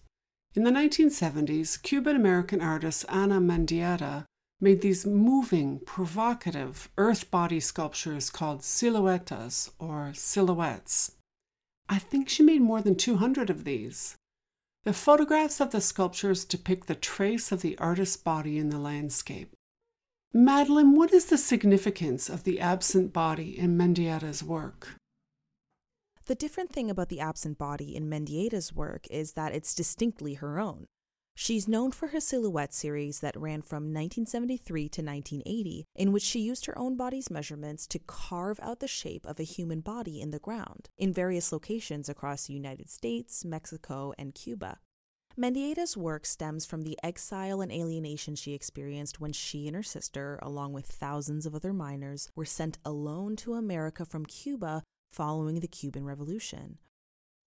In 0.54 0.62
the 0.62 0.70
1970s, 0.70 1.82
Cuban 1.82 2.16
American 2.16 2.60
artist 2.60 3.04
Ana 3.08 3.40
Mendieta 3.40 4.24
made 4.60 4.80
these 4.80 5.06
moving, 5.06 5.80
provocative 5.80 6.88
earth 6.96 7.30
body 7.30 7.60
sculptures 7.60 8.30
called 8.30 8.60
siluetas 8.60 9.70
or 9.78 10.12
silhouettes. 10.14 11.12
I 11.88 11.98
think 11.98 12.28
she 12.28 12.42
made 12.42 12.62
more 12.62 12.80
than 12.80 12.96
200 12.96 13.50
of 13.50 13.64
these. 13.64 14.16
The 14.84 14.92
photographs 14.92 15.60
of 15.60 15.72
the 15.72 15.80
sculptures 15.80 16.44
depict 16.44 16.86
the 16.86 16.94
trace 16.94 17.52
of 17.52 17.60
the 17.60 17.76
artist's 17.78 18.16
body 18.16 18.58
in 18.58 18.70
the 18.70 18.78
landscape. 18.78 19.52
Madeline, 20.32 20.94
what 20.94 21.12
is 21.12 21.26
the 21.26 21.38
significance 21.38 22.28
of 22.28 22.44
the 22.44 22.60
absent 22.60 23.12
body 23.12 23.58
in 23.58 23.76
Mendieta's 23.76 24.42
work? 24.42 24.96
The 26.26 26.34
different 26.34 26.72
thing 26.72 26.90
about 26.90 27.08
the 27.08 27.20
absent 27.20 27.56
body 27.56 27.94
in 27.94 28.08
Mendieta's 28.08 28.72
work 28.72 29.06
is 29.10 29.32
that 29.32 29.54
it's 29.54 29.74
distinctly 29.74 30.34
her 30.34 30.58
own. 30.58 30.86
She's 31.38 31.68
known 31.68 31.92
for 31.92 32.08
her 32.08 32.18
silhouette 32.18 32.72
series 32.72 33.20
that 33.20 33.38
ran 33.38 33.60
from 33.60 33.92
1973 33.92 34.88
to 34.88 35.02
1980, 35.02 35.84
in 35.94 36.10
which 36.10 36.22
she 36.22 36.40
used 36.40 36.64
her 36.64 36.76
own 36.78 36.96
body's 36.96 37.30
measurements 37.30 37.86
to 37.88 37.98
carve 37.98 38.58
out 38.62 38.80
the 38.80 38.88
shape 38.88 39.26
of 39.26 39.38
a 39.38 39.42
human 39.42 39.80
body 39.80 40.18
in 40.18 40.30
the 40.30 40.38
ground, 40.38 40.88
in 40.96 41.12
various 41.12 41.52
locations 41.52 42.08
across 42.08 42.46
the 42.46 42.54
United 42.54 42.88
States, 42.88 43.44
Mexico, 43.44 44.14
and 44.16 44.34
Cuba. 44.34 44.78
Mendieta's 45.36 45.94
work 45.94 46.24
stems 46.24 46.64
from 46.64 46.84
the 46.84 46.98
exile 47.02 47.60
and 47.60 47.70
alienation 47.70 48.34
she 48.34 48.54
experienced 48.54 49.20
when 49.20 49.32
she 49.32 49.66
and 49.66 49.76
her 49.76 49.82
sister, 49.82 50.38
along 50.40 50.72
with 50.72 50.86
thousands 50.86 51.44
of 51.44 51.54
other 51.54 51.74
minors, 51.74 52.30
were 52.34 52.46
sent 52.46 52.78
alone 52.82 53.36
to 53.36 53.52
America 53.52 54.06
from 54.06 54.24
Cuba 54.24 54.82
following 55.12 55.60
the 55.60 55.68
Cuban 55.68 56.06
Revolution. 56.06 56.78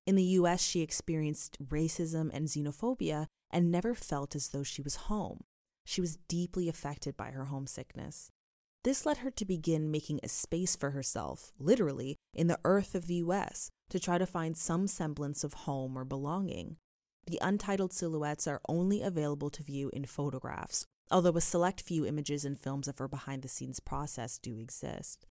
In 0.07 0.15
the 0.15 0.37
US, 0.41 0.63
she 0.63 0.83
experienced 0.83 1.57
racism 1.65 2.29
and 2.35 2.49
xenophobia 2.49 3.29
and 3.51 3.71
never 3.71 3.95
felt 3.95 4.35
as 4.35 4.49
though 4.49 4.63
she 4.63 4.83
was 4.83 4.97
home. 4.97 5.45
She 5.85 6.01
was 6.01 6.19
deeply 6.29 6.69
affected 6.69 7.17
by 7.17 7.31
her 7.31 7.47
homesickness. 7.47 8.31
This 8.85 9.05
led 9.05 9.19
her 9.19 9.31
to 9.33 9.45
begin 9.45 9.91
making 9.91 10.21
a 10.23 10.29
space 10.29 10.77
for 10.77 10.91
herself, 10.91 11.53
literally, 11.59 12.17
in 12.33 12.47
the 12.47 12.61
earth 12.65 12.95
of 12.95 13.07
the 13.07 13.17
US 13.17 13.71
to 13.91 13.99
try 13.99 14.19
to 14.19 14.27
find 14.27 14.57
some 14.57 14.87
semblance 14.87 15.43
of 15.45 15.55
home 15.55 15.97
or 15.97 16.05
belonging. 16.05 16.77
The 17.27 17.39
untitled 17.43 17.93
silhouettes 17.93 18.47
are 18.47 18.61
only 18.69 19.03
available 19.03 19.51
to 19.51 19.63
view 19.63 19.91
in 19.93 20.05
photographs, 20.07 20.87
although 21.11 21.37
a 21.37 21.41
select 21.41 21.81
few 21.81 22.07
images 22.07 22.45
and 22.45 22.59
films 22.59 22.89
of 22.89 22.99
her 22.99 23.09
behind 23.09 23.43
the 23.43 23.49
scenes 23.49 23.81
process 23.81 24.39
do 24.39 24.59
exist. 24.59 25.27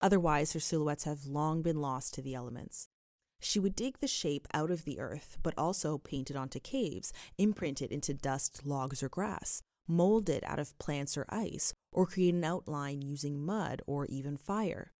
Otherwise, 0.00 0.52
her 0.52 0.60
silhouettes 0.60 1.04
have 1.04 1.26
long 1.26 1.60
been 1.60 1.80
lost 1.80 2.14
to 2.14 2.22
the 2.22 2.34
elements. 2.34 2.88
She 3.40 3.58
would 3.58 3.76
dig 3.76 3.98
the 3.98 4.08
shape 4.08 4.48
out 4.52 4.70
of 4.70 4.84
the 4.84 4.98
earth, 4.98 5.38
but 5.42 5.54
also 5.56 5.98
paint 5.98 6.30
it 6.30 6.36
onto 6.36 6.58
caves, 6.58 7.12
imprint 7.36 7.80
it 7.80 7.92
into 7.92 8.12
dust, 8.14 8.66
logs, 8.66 9.02
or 9.02 9.08
grass, 9.08 9.62
mold 9.86 10.28
it 10.28 10.42
out 10.44 10.58
of 10.58 10.78
plants 10.78 11.16
or 11.16 11.24
ice, 11.28 11.72
or 11.92 12.06
create 12.06 12.34
an 12.34 12.44
outline 12.44 13.00
using 13.02 13.44
mud 13.44 13.80
or 13.86 14.06
even 14.06 14.36
fire. 14.36 14.92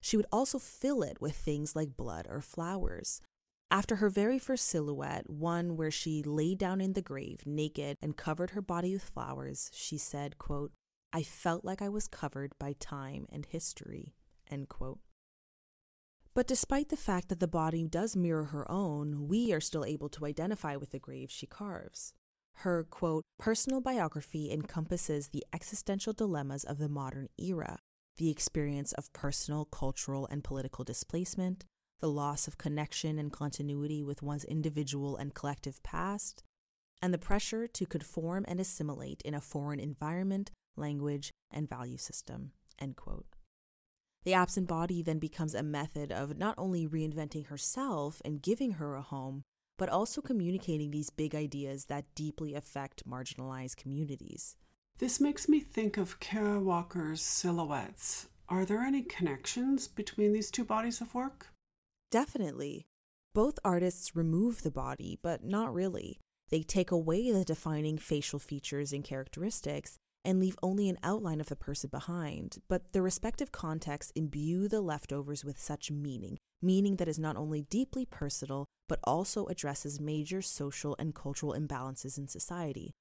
She 0.00 0.16
would 0.16 0.26
also 0.32 0.58
fill 0.58 1.02
it 1.02 1.20
with 1.20 1.36
things 1.36 1.76
like 1.76 1.96
blood 1.96 2.26
or 2.28 2.40
flowers. 2.40 3.20
After 3.70 3.96
her 3.96 4.08
very 4.08 4.38
first 4.38 4.66
silhouette, 4.66 5.28
one 5.28 5.76
where 5.76 5.90
she 5.90 6.22
lay 6.22 6.54
down 6.54 6.80
in 6.80 6.94
the 6.94 7.02
grave 7.02 7.42
naked 7.44 7.96
and 8.00 8.16
covered 8.16 8.50
her 8.50 8.62
body 8.62 8.94
with 8.94 9.04
flowers, 9.04 9.70
she 9.72 9.98
said, 9.98 10.38
quote, 10.38 10.72
I 11.12 11.22
felt 11.22 11.64
like 11.64 11.82
I 11.82 11.88
was 11.88 12.08
covered 12.08 12.52
by 12.58 12.74
time 12.78 13.26
and 13.30 13.46
history. 13.46 14.14
End 14.50 14.68
quote. 14.68 15.00
But 16.34 16.46
despite 16.46 16.88
the 16.90 16.96
fact 16.96 17.28
that 17.28 17.40
the 17.40 17.48
body 17.48 17.82
does 17.84 18.14
mirror 18.14 18.44
her 18.44 18.70
own, 18.70 19.26
we 19.28 19.52
are 19.52 19.60
still 19.60 19.84
able 19.84 20.08
to 20.10 20.26
identify 20.26 20.76
with 20.76 20.90
the 20.90 20.98
grave 20.98 21.30
she 21.30 21.46
carves. 21.46 22.14
Her, 22.58 22.84
quote, 22.84 23.24
personal 23.38 23.80
biography 23.80 24.52
encompasses 24.52 25.28
the 25.28 25.44
existential 25.52 26.12
dilemmas 26.12 26.62
of 26.62 26.78
the 26.78 26.88
modern 26.88 27.28
era, 27.38 27.80
the 28.16 28.30
experience 28.30 28.92
of 28.92 29.12
personal, 29.12 29.64
cultural, 29.64 30.28
and 30.30 30.44
political 30.44 30.84
displacement, 30.84 31.64
the 32.00 32.10
loss 32.10 32.46
of 32.46 32.58
connection 32.58 33.18
and 33.18 33.32
continuity 33.32 34.02
with 34.02 34.22
one's 34.22 34.44
individual 34.44 35.16
and 35.16 35.34
collective 35.34 35.82
past, 35.82 36.44
and 37.02 37.12
the 37.12 37.18
pressure 37.18 37.66
to 37.66 37.86
conform 37.86 38.44
and 38.46 38.60
assimilate 38.60 39.22
in 39.22 39.34
a 39.34 39.40
foreign 39.40 39.80
environment, 39.80 40.50
language, 40.76 41.30
and 41.50 41.68
value 41.68 41.96
system. 41.96 42.52
End 42.78 42.94
quote. 42.94 43.36
The 44.24 44.34
absent 44.34 44.68
body 44.68 45.02
then 45.02 45.18
becomes 45.18 45.54
a 45.54 45.62
method 45.62 46.12
of 46.12 46.36
not 46.36 46.54
only 46.58 46.86
reinventing 46.86 47.46
herself 47.46 48.20
and 48.24 48.42
giving 48.42 48.72
her 48.72 48.94
a 48.94 49.02
home, 49.02 49.42
but 49.78 49.88
also 49.88 50.20
communicating 50.20 50.90
these 50.90 51.08
big 51.08 51.34
ideas 51.34 51.86
that 51.86 52.14
deeply 52.14 52.54
affect 52.54 53.08
marginalized 53.08 53.76
communities. 53.76 54.56
This 54.98 55.20
makes 55.20 55.48
me 55.48 55.60
think 55.60 55.96
of 55.96 56.20
Kara 56.20 56.60
Walker's 56.60 57.22
silhouettes. 57.22 58.28
Are 58.50 58.66
there 58.66 58.82
any 58.82 59.02
connections 59.02 59.88
between 59.88 60.34
these 60.34 60.50
two 60.50 60.64
bodies 60.64 61.00
of 61.00 61.14
work? 61.14 61.46
Definitely. 62.10 62.84
Both 63.32 63.58
artists 63.64 64.14
remove 64.14 64.62
the 64.62 64.70
body, 64.70 65.18
but 65.22 65.42
not 65.42 65.72
really. 65.72 66.18
They 66.50 66.62
take 66.62 66.90
away 66.90 67.30
the 67.30 67.44
defining 67.44 67.96
facial 67.96 68.40
features 68.40 68.92
and 68.92 69.02
characteristics 69.02 69.96
and 70.24 70.40
leave 70.40 70.56
only 70.62 70.88
an 70.88 70.98
outline 71.02 71.40
of 71.40 71.48
the 71.48 71.56
person 71.56 71.88
behind, 71.90 72.58
but 72.68 72.92
the 72.92 73.02
respective 73.02 73.52
contexts 73.52 74.12
imbue 74.14 74.68
the 74.68 74.80
leftovers 74.80 75.44
with 75.44 75.58
such 75.58 75.90
meaning, 75.90 76.38
meaning 76.60 76.96
that 76.96 77.08
is 77.08 77.18
not 77.18 77.36
only 77.36 77.62
deeply 77.62 78.04
personal, 78.04 78.66
but 78.88 79.00
also 79.04 79.46
addresses 79.46 80.00
major 80.00 80.42
social 80.42 80.96
and 80.98 81.14
cultural 81.14 81.54
imbalances 81.54 82.18
in 82.18 82.28
society. 82.28 82.92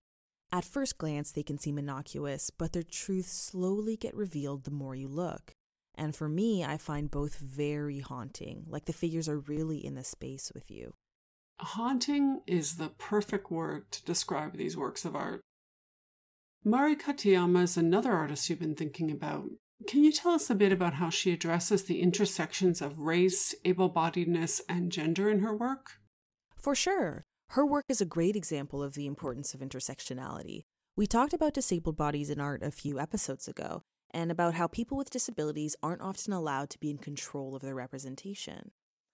At 0.51 0.65
first 0.65 0.97
glance, 0.97 1.31
they 1.31 1.43
can 1.43 1.59
seem 1.59 1.77
innocuous, 1.77 2.49
but 2.49 2.73
their 2.73 2.83
truths 2.83 3.31
slowly 3.31 3.97
get 3.97 4.15
revealed 4.15 4.63
the 4.63 4.71
more 4.71 4.95
you 4.95 5.07
look. 5.07 5.53
And 5.95 6.15
for 6.15 6.29
me, 6.29 6.63
I 6.63 6.77
find 6.77 7.11
both 7.11 7.37
very 7.37 7.99
haunting, 7.99 8.63
like 8.67 8.85
the 8.85 8.93
figures 8.93 9.27
are 9.27 9.39
really 9.39 9.85
in 9.85 9.95
the 9.95 10.03
space 10.03 10.51
with 10.55 10.71
you. 10.71 10.93
Haunting 11.59 12.41
is 12.47 12.75
the 12.77 12.87
perfect 12.87 13.51
word 13.51 13.91
to 13.91 14.05
describe 14.05 14.55
these 14.55 14.77
works 14.77 15.03
of 15.03 15.15
art. 15.15 15.41
Mari 16.65 16.97
Katayama 16.97 17.63
is 17.63 17.77
another 17.77 18.11
artist 18.11 18.49
you've 18.49 18.59
been 18.59 18.75
thinking 18.75 19.09
about. 19.09 19.45
Can 19.87 20.03
you 20.03 20.11
tell 20.11 20.33
us 20.33 20.49
a 20.49 20.55
bit 20.55 20.73
about 20.73 20.95
how 20.95 21.09
she 21.09 21.31
addresses 21.31 21.83
the 21.83 22.01
intersections 22.01 22.81
of 22.81 22.99
race, 22.99 23.55
able 23.63 23.89
bodiedness, 23.89 24.59
and 24.67 24.91
gender 24.91 25.29
in 25.29 25.39
her 25.39 25.55
work? 25.55 25.99
For 26.57 26.75
sure. 26.75 27.23
Her 27.51 27.65
work 27.65 27.85
is 27.87 28.01
a 28.01 28.05
great 28.05 28.35
example 28.35 28.83
of 28.83 28.93
the 28.93 29.07
importance 29.07 29.53
of 29.53 29.61
intersectionality. 29.61 30.63
We 30.97 31.07
talked 31.07 31.33
about 31.33 31.53
disabled 31.53 31.95
bodies 31.95 32.29
in 32.29 32.41
art 32.41 32.61
a 32.61 32.71
few 32.71 32.99
episodes 32.99 33.47
ago, 33.47 33.83
and 34.11 34.29
about 34.29 34.55
how 34.55 34.67
people 34.67 34.97
with 34.97 35.09
disabilities 35.09 35.77
aren't 35.81 36.01
often 36.01 36.33
allowed 36.33 36.69
to 36.71 36.79
be 36.79 36.89
in 36.91 36.97
control 36.97 37.55
of 37.55 37.61
their 37.61 37.73
representation. 37.73 38.71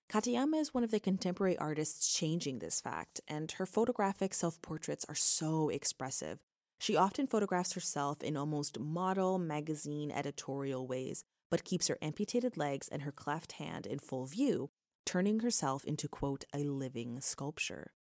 Katayama 0.10 0.60
is 0.60 0.74
one 0.74 0.84
of 0.84 0.90
the 0.90 1.00
contemporary 1.00 1.58
artists 1.60 2.12
changing 2.12 2.58
this 2.58 2.82
fact, 2.82 3.22
and 3.28 3.52
her 3.54 3.68
photographic 3.68 4.34
self 4.34 4.60
portraits 4.64 5.06
are 5.08 5.16
so 5.16 5.70
expressive, 5.70 6.40
she 6.80 6.96
often 6.96 7.28
photographs 7.28 7.74
herself 7.74 8.22
in 8.22 8.38
almost 8.38 8.80
model 8.80 9.40
magazine 9.40 10.12
editorial 10.12 10.86
ways, 10.86 11.24
but 11.50 11.64
keeps 11.64 11.88
her 11.88 11.98
amputated 12.02 12.58
legs 12.58 12.88
and 12.88 13.04
her 13.04 13.12
cleft 13.12 13.54
hand 13.54 13.86
in 13.86 14.00
full 14.00 14.26
view, 14.26 14.70
turning 15.06 15.40
herself 15.40 15.86
into, 15.86 16.08
quote, 16.08 16.46
a 16.54 16.60
living 16.60 17.22
sculpture. 17.22 17.94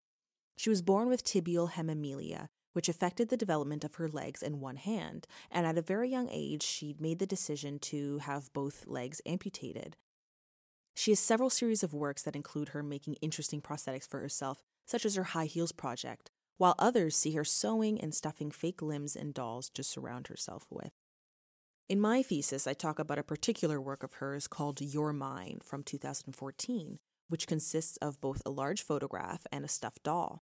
She 0.57 0.71
was 0.71 0.83
born 0.83 1.09
with 1.09 1.25
tibial 1.25 1.71
hemimelia, 1.73 2.49
which 2.73 2.89
affected 2.89 3.29
the 3.29 3.37
development 3.37 3.85
of 3.85 3.95
her 3.97 4.09
legs 4.09 4.43
and 4.43 4.61
one 4.61 4.77
hand, 4.77 5.27
and 5.51 5.67
at 5.67 5.79
a 5.79 5.83
very 5.83 6.11
young 6.11 6.29
age, 6.31 6.63
she 6.63 6.97
made 6.99 7.19
the 7.19 7.27
decision 7.27 7.79
to 7.79 8.19
have 8.19 8.53
both 8.53 8.87
legs 8.87 9.21
amputated. 9.25 9.97
She 10.97 11.11
has 11.11 11.21
several 11.21 11.51
series 11.51 11.83
of 11.83 11.95
works 11.95 12.23
that 12.23 12.37
include 12.37 12.71
her 12.71 12.83
making 12.83 13.15
interesting 13.15 13.61
prosthetics 13.61 14.09
for 14.09 14.21
herself, 14.21 14.63
such 14.87 15.05
as 15.05 15.17
her 15.17 15.25
high 15.25 15.47
heels 15.47 15.73
project, 15.73 16.31
while 16.57 16.75
others 16.79 17.17
see 17.17 17.33
her 17.33 17.45
sewing 17.45 18.01
and 18.01 18.15
stuffing 18.15 18.51
fake 18.51 18.83
limbs 18.83 19.17
and 19.17 19.35
dolls 19.35 19.69
to 19.71 19.83
surround 19.83 20.29
herself 20.29 20.67
with. 20.71 20.93
In 21.89 22.01
my 22.01 22.23
thesis, 22.23 22.67
I 22.67 22.73
talk 22.73 22.99
about 22.99 23.19
a 23.19 23.23
particular 23.23 23.81
work 23.81 24.03
of 24.03 24.15
hers 24.15 24.47
called 24.47 24.81
You're 24.81 25.13
Mine 25.13 25.61
from 25.63 25.83
2014, 25.83 26.99
which 27.29 27.47
consists 27.47 27.97
of 27.99 28.21
both 28.21 28.41
a 28.47 28.51
large 28.51 28.83
photograph 28.83 29.47
and 29.53 29.65
a 29.65 29.69
stuffed 29.69 30.03
doll. 30.03 30.43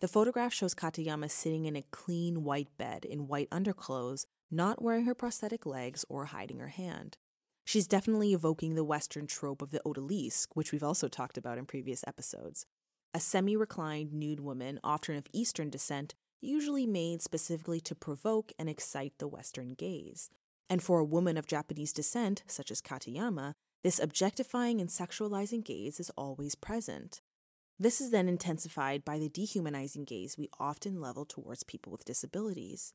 The 0.00 0.08
photograph 0.08 0.54
shows 0.54 0.74
Katayama 0.74 1.30
sitting 1.30 1.66
in 1.66 1.76
a 1.76 1.84
clean 1.90 2.44
white 2.44 2.74
bed 2.78 3.04
in 3.04 3.28
white 3.28 3.48
underclothes, 3.52 4.24
not 4.50 4.80
wearing 4.82 5.04
her 5.04 5.14
prosthetic 5.14 5.66
legs 5.66 6.06
or 6.08 6.26
hiding 6.26 6.58
her 6.60 6.68
hand. 6.68 7.18
She's 7.66 7.86
definitely 7.86 8.32
evoking 8.32 8.74
the 8.74 8.84
Western 8.84 9.26
trope 9.26 9.60
of 9.60 9.72
the 9.72 9.82
odalisque, 9.84 10.48
which 10.54 10.72
we've 10.72 10.82
also 10.82 11.08
talked 11.08 11.36
about 11.36 11.58
in 11.58 11.66
previous 11.66 12.02
episodes 12.06 12.64
a 13.12 13.20
semi 13.20 13.56
reclined 13.56 14.12
nude 14.12 14.40
woman, 14.40 14.78
often 14.84 15.16
of 15.16 15.26
Eastern 15.32 15.70
descent, 15.70 16.14
usually 16.40 16.86
made 16.86 17.22
specifically 17.22 17.80
to 17.80 17.94
provoke 17.94 18.52
and 18.58 18.68
excite 18.68 19.14
the 19.18 19.28
Western 19.28 19.74
gaze. 19.74 20.30
And 20.68 20.82
for 20.82 21.00
a 21.00 21.04
woman 21.04 21.36
of 21.36 21.46
Japanese 21.46 21.92
descent, 21.92 22.44
such 22.46 22.70
as 22.70 22.80
Katayama, 22.80 23.54
this 23.82 23.98
objectifying 23.98 24.80
and 24.80 24.88
sexualizing 24.88 25.64
gaze 25.64 25.98
is 25.98 26.10
always 26.16 26.54
present. 26.54 27.20
This 27.78 28.00
is 28.00 28.10
then 28.10 28.28
intensified 28.28 29.04
by 29.04 29.18
the 29.18 29.30
dehumanizing 29.30 30.04
gaze 30.04 30.36
we 30.36 30.50
often 30.60 31.00
level 31.00 31.24
towards 31.24 31.62
people 31.62 31.90
with 31.90 32.04
disabilities. 32.04 32.92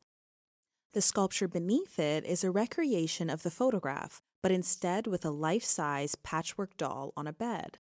The 0.94 1.02
sculpture 1.02 1.48
beneath 1.48 2.00
it 2.00 2.24
is 2.24 2.44
a 2.44 2.52
recreation 2.52 3.30
of 3.30 3.44
the 3.44 3.52
photograph, 3.52 4.22
but 4.42 4.52
instead 4.52 5.08
with 5.08 5.26
a 5.26 5.32
life 5.32 5.64
size 5.64 6.16
patchwork 6.16 6.78
doll 6.78 7.12
on 7.18 7.28
a 7.28 7.34
bed. 7.34 7.80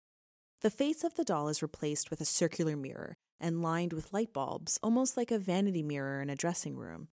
The 0.63 0.71
face 0.71 1.03
of 1.03 1.17
the 1.17 1.25
doll 1.25 1.49
is 1.49 1.61
replaced 1.61 2.09
with 2.09 2.21
a 2.21 2.25
circular 2.25 2.77
mirror 2.77 3.17
and 3.41 3.63
lined 3.63 3.93
with 3.93 4.13
light 4.13 4.33
bulbs, 4.33 4.79
almost 4.81 5.17
like 5.17 5.33
a 5.33 5.39
vanity 5.41 5.83
mirror 5.83 6.23
in 6.23 6.31
a 6.31 6.37
dressing 6.37 6.77
room. 6.77 7.09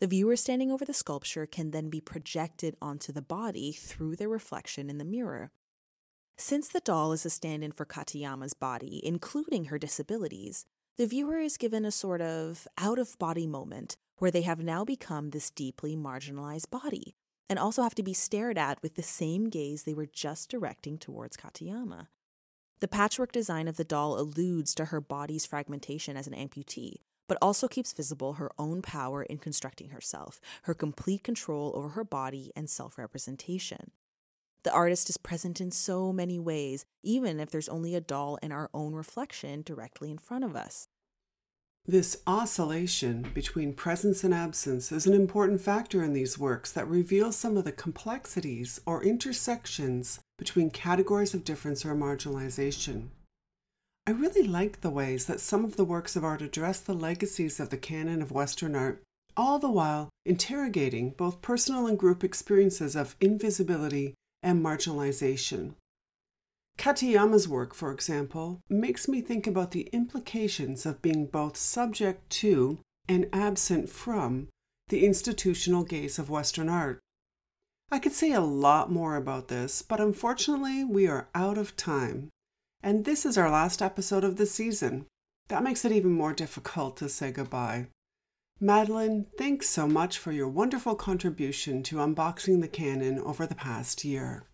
The 0.00 0.06
viewer 0.06 0.36
standing 0.36 0.72
over 0.72 0.86
the 0.86 0.94
sculpture 0.94 1.44
can 1.44 1.70
then 1.70 1.90
be 1.90 2.00
projected 2.00 2.76
onto 2.80 3.12
the 3.12 3.20
body 3.20 3.72
through 3.72 4.16
their 4.16 4.30
reflection 4.30 4.88
in 4.88 4.96
the 4.96 5.04
mirror. 5.04 5.52
Since 6.38 6.68
the 6.68 6.80
doll 6.80 7.12
is 7.12 7.26
a 7.26 7.30
stand 7.30 7.62
in 7.62 7.72
for 7.72 7.84
Katayama's 7.84 8.54
body, 8.54 9.02
including 9.04 9.66
her 9.66 9.78
disabilities, 9.78 10.64
the 10.96 11.06
viewer 11.06 11.38
is 11.38 11.58
given 11.58 11.84
a 11.84 11.90
sort 11.90 12.22
of 12.22 12.66
out 12.78 12.98
of 12.98 13.18
body 13.18 13.46
moment 13.46 13.98
where 14.16 14.30
they 14.30 14.42
have 14.42 14.60
now 14.60 14.82
become 14.82 15.28
this 15.28 15.50
deeply 15.50 15.94
marginalized 15.94 16.70
body 16.70 17.14
and 17.50 17.58
also 17.58 17.82
have 17.82 17.94
to 17.96 18.02
be 18.02 18.14
stared 18.14 18.56
at 18.56 18.82
with 18.82 18.94
the 18.94 19.02
same 19.02 19.50
gaze 19.50 19.82
they 19.82 19.92
were 19.92 20.06
just 20.06 20.48
directing 20.48 20.96
towards 20.96 21.36
Katayama. 21.36 22.06
The 22.84 22.88
patchwork 22.88 23.32
design 23.32 23.66
of 23.66 23.78
the 23.78 23.82
doll 23.82 24.20
alludes 24.20 24.74
to 24.74 24.84
her 24.84 25.00
body's 25.00 25.46
fragmentation 25.46 26.18
as 26.18 26.26
an 26.26 26.34
amputee, 26.34 26.96
but 27.26 27.38
also 27.40 27.66
keeps 27.66 27.94
visible 27.94 28.34
her 28.34 28.50
own 28.58 28.82
power 28.82 29.22
in 29.22 29.38
constructing 29.38 29.88
herself, 29.88 30.38
her 30.64 30.74
complete 30.74 31.24
control 31.24 31.72
over 31.74 31.88
her 31.88 32.04
body 32.04 32.52
and 32.54 32.68
self 32.68 32.98
representation. 32.98 33.90
The 34.64 34.72
artist 34.74 35.08
is 35.08 35.16
present 35.16 35.62
in 35.62 35.70
so 35.70 36.12
many 36.12 36.38
ways, 36.38 36.84
even 37.02 37.40
if 37.40 37.50
there's 37.50 37.70
only 37.70 37.94
a 37.94 38.02
doll 38.02 38.38
and 38.42 38.52
our 38.52 38.68
own 38.74 38.92
reflection 38.92 39.62
directly 39.62 40.10
in 40.10 40.18
front 40.18 40.44
of 40.44 40.54
us. 40.54 40.86
This 41.86 42.16
oscillation 42.26 43.30
between 43.34 43.74
presence 43.74 44.24
and 44.24 44.32
absence 44.32 44.90
is 44.90 45.06
an 45.06 45.12
important 45.12 45.60
factor 45.60 46.02
in 46.02 46.14
these 46.14 46.38
works 46.38 46.72
that 46.72 46.88
reveals 46.88 47.36
some 47.36 47.58
of 47.58 47.64
the 47.64 47.72
complexities 47.72 48.80
or 48.86 49.04
intersections 49.04 50.18
between 50.38 50.70
categories 50.70 51.34
of 51.34 51.44
difference 51.44 51.84
or 51.84 51.94
marginalization. 51.94 53.08
I 54.06 54.12
really 54.12 54.46
like 54.46 54.80
the 54.80 54.88
ways 54.88 55.26
that 55.26 55.40
some 55.40 55.62
of 55.62 55.76
the 55.76 55.84
works 55.84 56.16
of 56.16 56.24
art 56.24 56.40
address 56.40 56.80
the 56.80 56.94
legacies 56.94 57.60
of 57.60 57.68
the 57.68 57.76
canon 57.76 58.22
of 58.22 58.32
Western 58.32 58.74
art, 58.74 59.02
all 59.36 59.58
the 59.58 59.70
while 59.70 60.08
interrogating 60.24 61.10
both 61.10 61.42
personal 61.42 61.86
and 61.86 61.98
group 61.98 62.24
experiences 62.24 62.96
of 62.96 63.14
invisibility 63.20 64.14
and 64.42 64.64
marginalization. 64.64 65.74
Katayama's 66.78 67.48
work, 67.48 67.74
for 67.74 67.92
example, 67.92 68.60
makes 68.68 69.08
me 69.08 69.20
think 69.20 69.46
about 69.46 69.70
the 69.70 69.88
implications 69.92 70.84
of 70.84 71.02
being 71.02 71.26
both 71.26 71.56
subject 71.56 72.28
to 72.30 72.78
and 73.08 73.28
absent 73.32 73.88
from 73.88 74.48
the 74.88 75.04
institutional 75.04 75.84
gaze 75.84 76.18
of 76.18 76.30
Western 76.30 76.68
art. 76.68 77.00
I 77.90 77.98
could 77.98 78.12
say 78.12 78.32
a 78.32 78.40
lot 78.40 78.90
more 78.90 79.16
about 79.16 79.48
this, 79.48 79.82
but 79.82 80.00
unfortunately, 80.00 80.84
we 80.84 81.06
are 81.06 81.28
out 81.34 81.58
of 81.58 81.76
time. 81.76 82.30
And 82.82 83.04
this 83.04 83.24
is 83.24 83.38
our 83.38 83.50
last 83.50 83.80
episode 83.80 84.24
of 84.24 84.36
the 84.36 84.46
season. 84.46 85.06
That 85.48 85.62
makes 85.62 85.84
it 85.84 85.92
even 85.92 86.12
more 86.12 86.32
difficult 86.32 86.96
to 86.98 87.08
say 87.08 87.30
goodbye. 87.30 87.86
Madeline, 88.60 89.26
thanks 89.36 89.68
so 89.68 89.86
much 89.86 90.18
for 90.18 90.32
your 90.32 90.48
wonderful 90.48 90.94
contribution 90.94 91.82
to 91.84 91.96
unboxing 91.96 92.60
the 92.60 92.68
canon 92.68 93.18
over 93.18 93.46
the 93.46 93.54
past 93.54 94.04
year. 94.04 94.44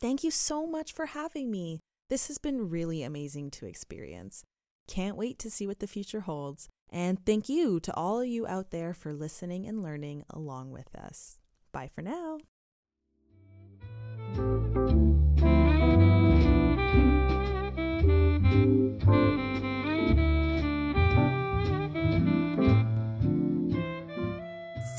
Thank 0.00 0.22
you 0.22 0.30
so 0.30 0.66
much 0.66 0.92
for 0.92 1.06
having 1.06 1.50
me. 1.50 1.80
This 2.10 2.28
has 2.28 2.38
been 2.38 2.68
really 2.68 3.02
amazing 3.02 3.50
to 3.52 3.66
experience. 3.66 4.44
Can't 4.86 5.16
wait 5.16 5.38
to 5.40 5.50
see 5.50 5.66
what 5.66 5.80
the 5.80 5.86
future 5.86 6.20
holds. 6.20 6.68
And 6.90 7.24
thank 7.24 7.48
you 7.48 7.80
to 7.80 7.94
all 7.94 8.20
of 8.20 8.26
you 8.26 8.46
out 8.46 8.70
there 8.70 8.94
for 8.94 9.12
listening 9.12 9.66
and 9.66 9.82
learning 9.82 10.24
along 10.30 10.70
with 10.70 10.94
us. 10.94 11.38
Bye 11.72 11.90
for 11.92 12.02
now. 12.02 12.38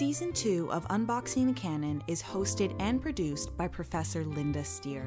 Season 0.08 0.32
2 0.32 0.72
of 0.72 0.88
Unboxing 0.88 1.48
the 1.48 1.54
Canon 1.54 2.02
is 2.08 2.24
hosted 2.24 2.74
and 2.80 3.02
produced 3.02 3.58
by 3.58 3.68
Professor 3.68 4.24
Linda 4.24 4.64
Steer. 4.64 5.06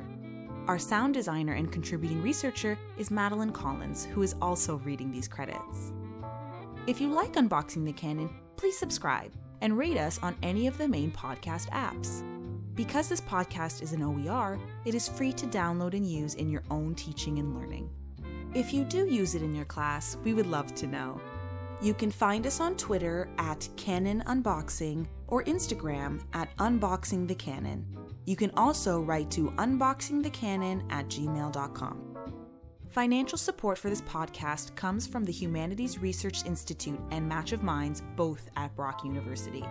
Our 0.67 0.79
sound 0.79 1.15
designer 1.15 1.55
and 1.55 1.73
contributing 1.73 2.21
researcher 2.21 2.79
is 2.99 3.11
Madeline 3.11 3.51
Collins, 3.51 4.05
who 4.05 4.21
is 4.21 4.35
also 4.43 4.77
reading 4.81 5.11
these 5.11 5.27
credits. 5.27 5.95
If 6.87 7.01
you 7.01 7.09
like 7.15 7.33
Unboxing 7.33 7.87
the 7.87 7.95
Canon, 7.95 8.29
please 8.57 8.77
subscribe 8.77 9.33
and 9.63 9.79
rate 9.79 9.97
us 9.97 10.19
on 10.23 10.37
any 10.43 10.67
of 10.67 10.77
the 10.77 10.87
main 10.87 11.11
podcast 11.11 11.71
apps. 11.71 12.23
Because 12.75 13.09
this 13.09 13.23
podcast 13.23 13.81
is 13.81 13.95
an 13.95 14.03
OER, 14.03 14.59
it 14.85 14.95
is 14.95 15.09
free 15.09 15.33
to 15.33 15.47
download 15.47 15.95
and 15.95 16.07
use 16.07 16.35
in 16.35 16.51
your 16.51 16.65
own 16.71 16.95
teaching 16.95 17.39
and 17.39 17.55
learning. 17.59 17.89
If 18.53 18.75
you 18.75 18.85
do 18.85 19.07
use 19.07 19.35
it 19.35 19.41
in 19.41 19.55
your 19.55 19.65
class, 19.65 20.19
we 20.25 20.35
would 20.35 20.47
love 20.47 20.75
to 20.75 20.87
know. 20.87 21.19
You 21.83 21.95
can 21.95 22.11
find 22.11 22.47
us 22.47 22.61
on 22.61 22.77
Twitter 22.77 23.31
at 23.38 23.66
Canon 23.77 24.23
Unboxing 24.27 25.07
or 25.29 25.43
Instagram 25.45 26.21
at 26.35 26.55
Unboxing 26.59 27.27
the 27.27 27.35
Canon. 27.35 27.87
You 28.27 28.37
can 28.37 28.51
also 28.55 29.01
write 29.01 29.31
to 29.31 29.51
unboxingthecanon 29.53 30.93
at 30.93 31.09
gmail.com. 31.09 32.07
Financial 32.90 33.38
support 33.38 33.79
for 33.79 33.88
this 33.88 34.03
podcast 34.03 34.75
comes 34.77 35.07
from 35.07 35.25
the 35.25 35.33
Humanities 35.33 35.99
Research 35.99 36.45
Institute 36.45 37.01
and 37.12 37.27
Match 37.27 37.53
of 37.53 37.62
Minds, 37.62 38.03
both 38.14 38.51
at 38.57 38.77
Brock 38.77 39.03
University. 39.03 39.64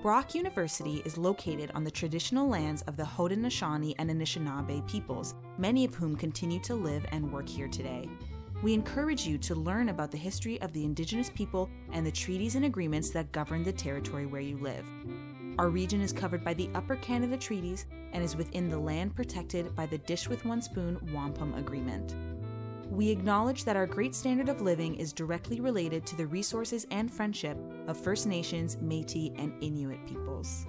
Brock 0.00 0.34
University 0.34 1.02
is 1.04 1.18
located 1.18 1.70
on 1.74 1.84
the 1.84 1.90
traditional 1.90 2.48
lands 2.48 2.82
of 2.82 2.96
the 2.96 3.02
Haudenosaunee 3.02 3.94
and 3.98 4.10
Anishinaabe 4.10 4.88
peoples, 4.88 5.34
many 5.58 5.84
of 5.84 5.94
whom 5.94 6.16
continue 6.16 6.60
to 6.60 6.74
live 6.74 7.04
and 7.10 7.30
work 7.30 7.48
here 7.48 7.68
today. 7.68 8.08
We 8.64 8.72
encourage 8.72 9.26
you 9.26 9.36
to 9.36 9.54
learn 9.54 9.90
about 9.90 10.10
the 10.10 10.16
history 10.16 10.58
of 10.62 10.72
the 10.72 10.86
Indigenous 10.86 11.28
people 11.28 11.68
and 11.92 12.06
the 12.06 12.10
treaties 12.10 12.54
and 12.54 12.64
agreements 12.64 13.10
that 13.10 13.30
govern 13.30 13.62
the 13.62 13.74
territory 13.74 14.24
where 14.24 14.40
you 14.40 14.56
live. 14.56 14.86
Our 15.58 15.68
region 15.68 16.00
is 16.00 16.14
covered 16.14 16.42
by 16.42 16.54
the 16.54 16.70
Upper 16.74 16.96
Canada 16.96 17.36
Treaties 17.36 17.84
and 18.14 18.24
is 18.24 18.36
within 18.36 18.70
the 18.70 18.78
land 18.78 19.14
protected 19.14 19.76
by 19.76 19.84
the 19.84 19.98
Dish 19.98 20.30
with 20.30 20.46
One 20.46 20.62
Spoon 20.62 20.98
Wampum 21.12 21.52
Agreement. 21.52 22.16
We 22.90 23.10
acknowledge 23.10 23.66
that 23.66 23.76
our 23.76 23.86
great 23.86 24.14
standard 24.14 24.48
of 24.48 24.62
living 24.62 24.94
is 24.94 25.12
directly 25.12 25.60
related 25.60 26.06
to 26.06 26.16
the 26.16 26.26
resources 26.26 26.86
and 26.90 27.12
friendship 27.12 27.58
of 27.86 28.00
First 28.00 28.26
Nations, 28.26 28.78
Metis, 28.80 29.32
and 29.36 29.52
Inuit 29.62 30.06
peoples. 30.06 30.64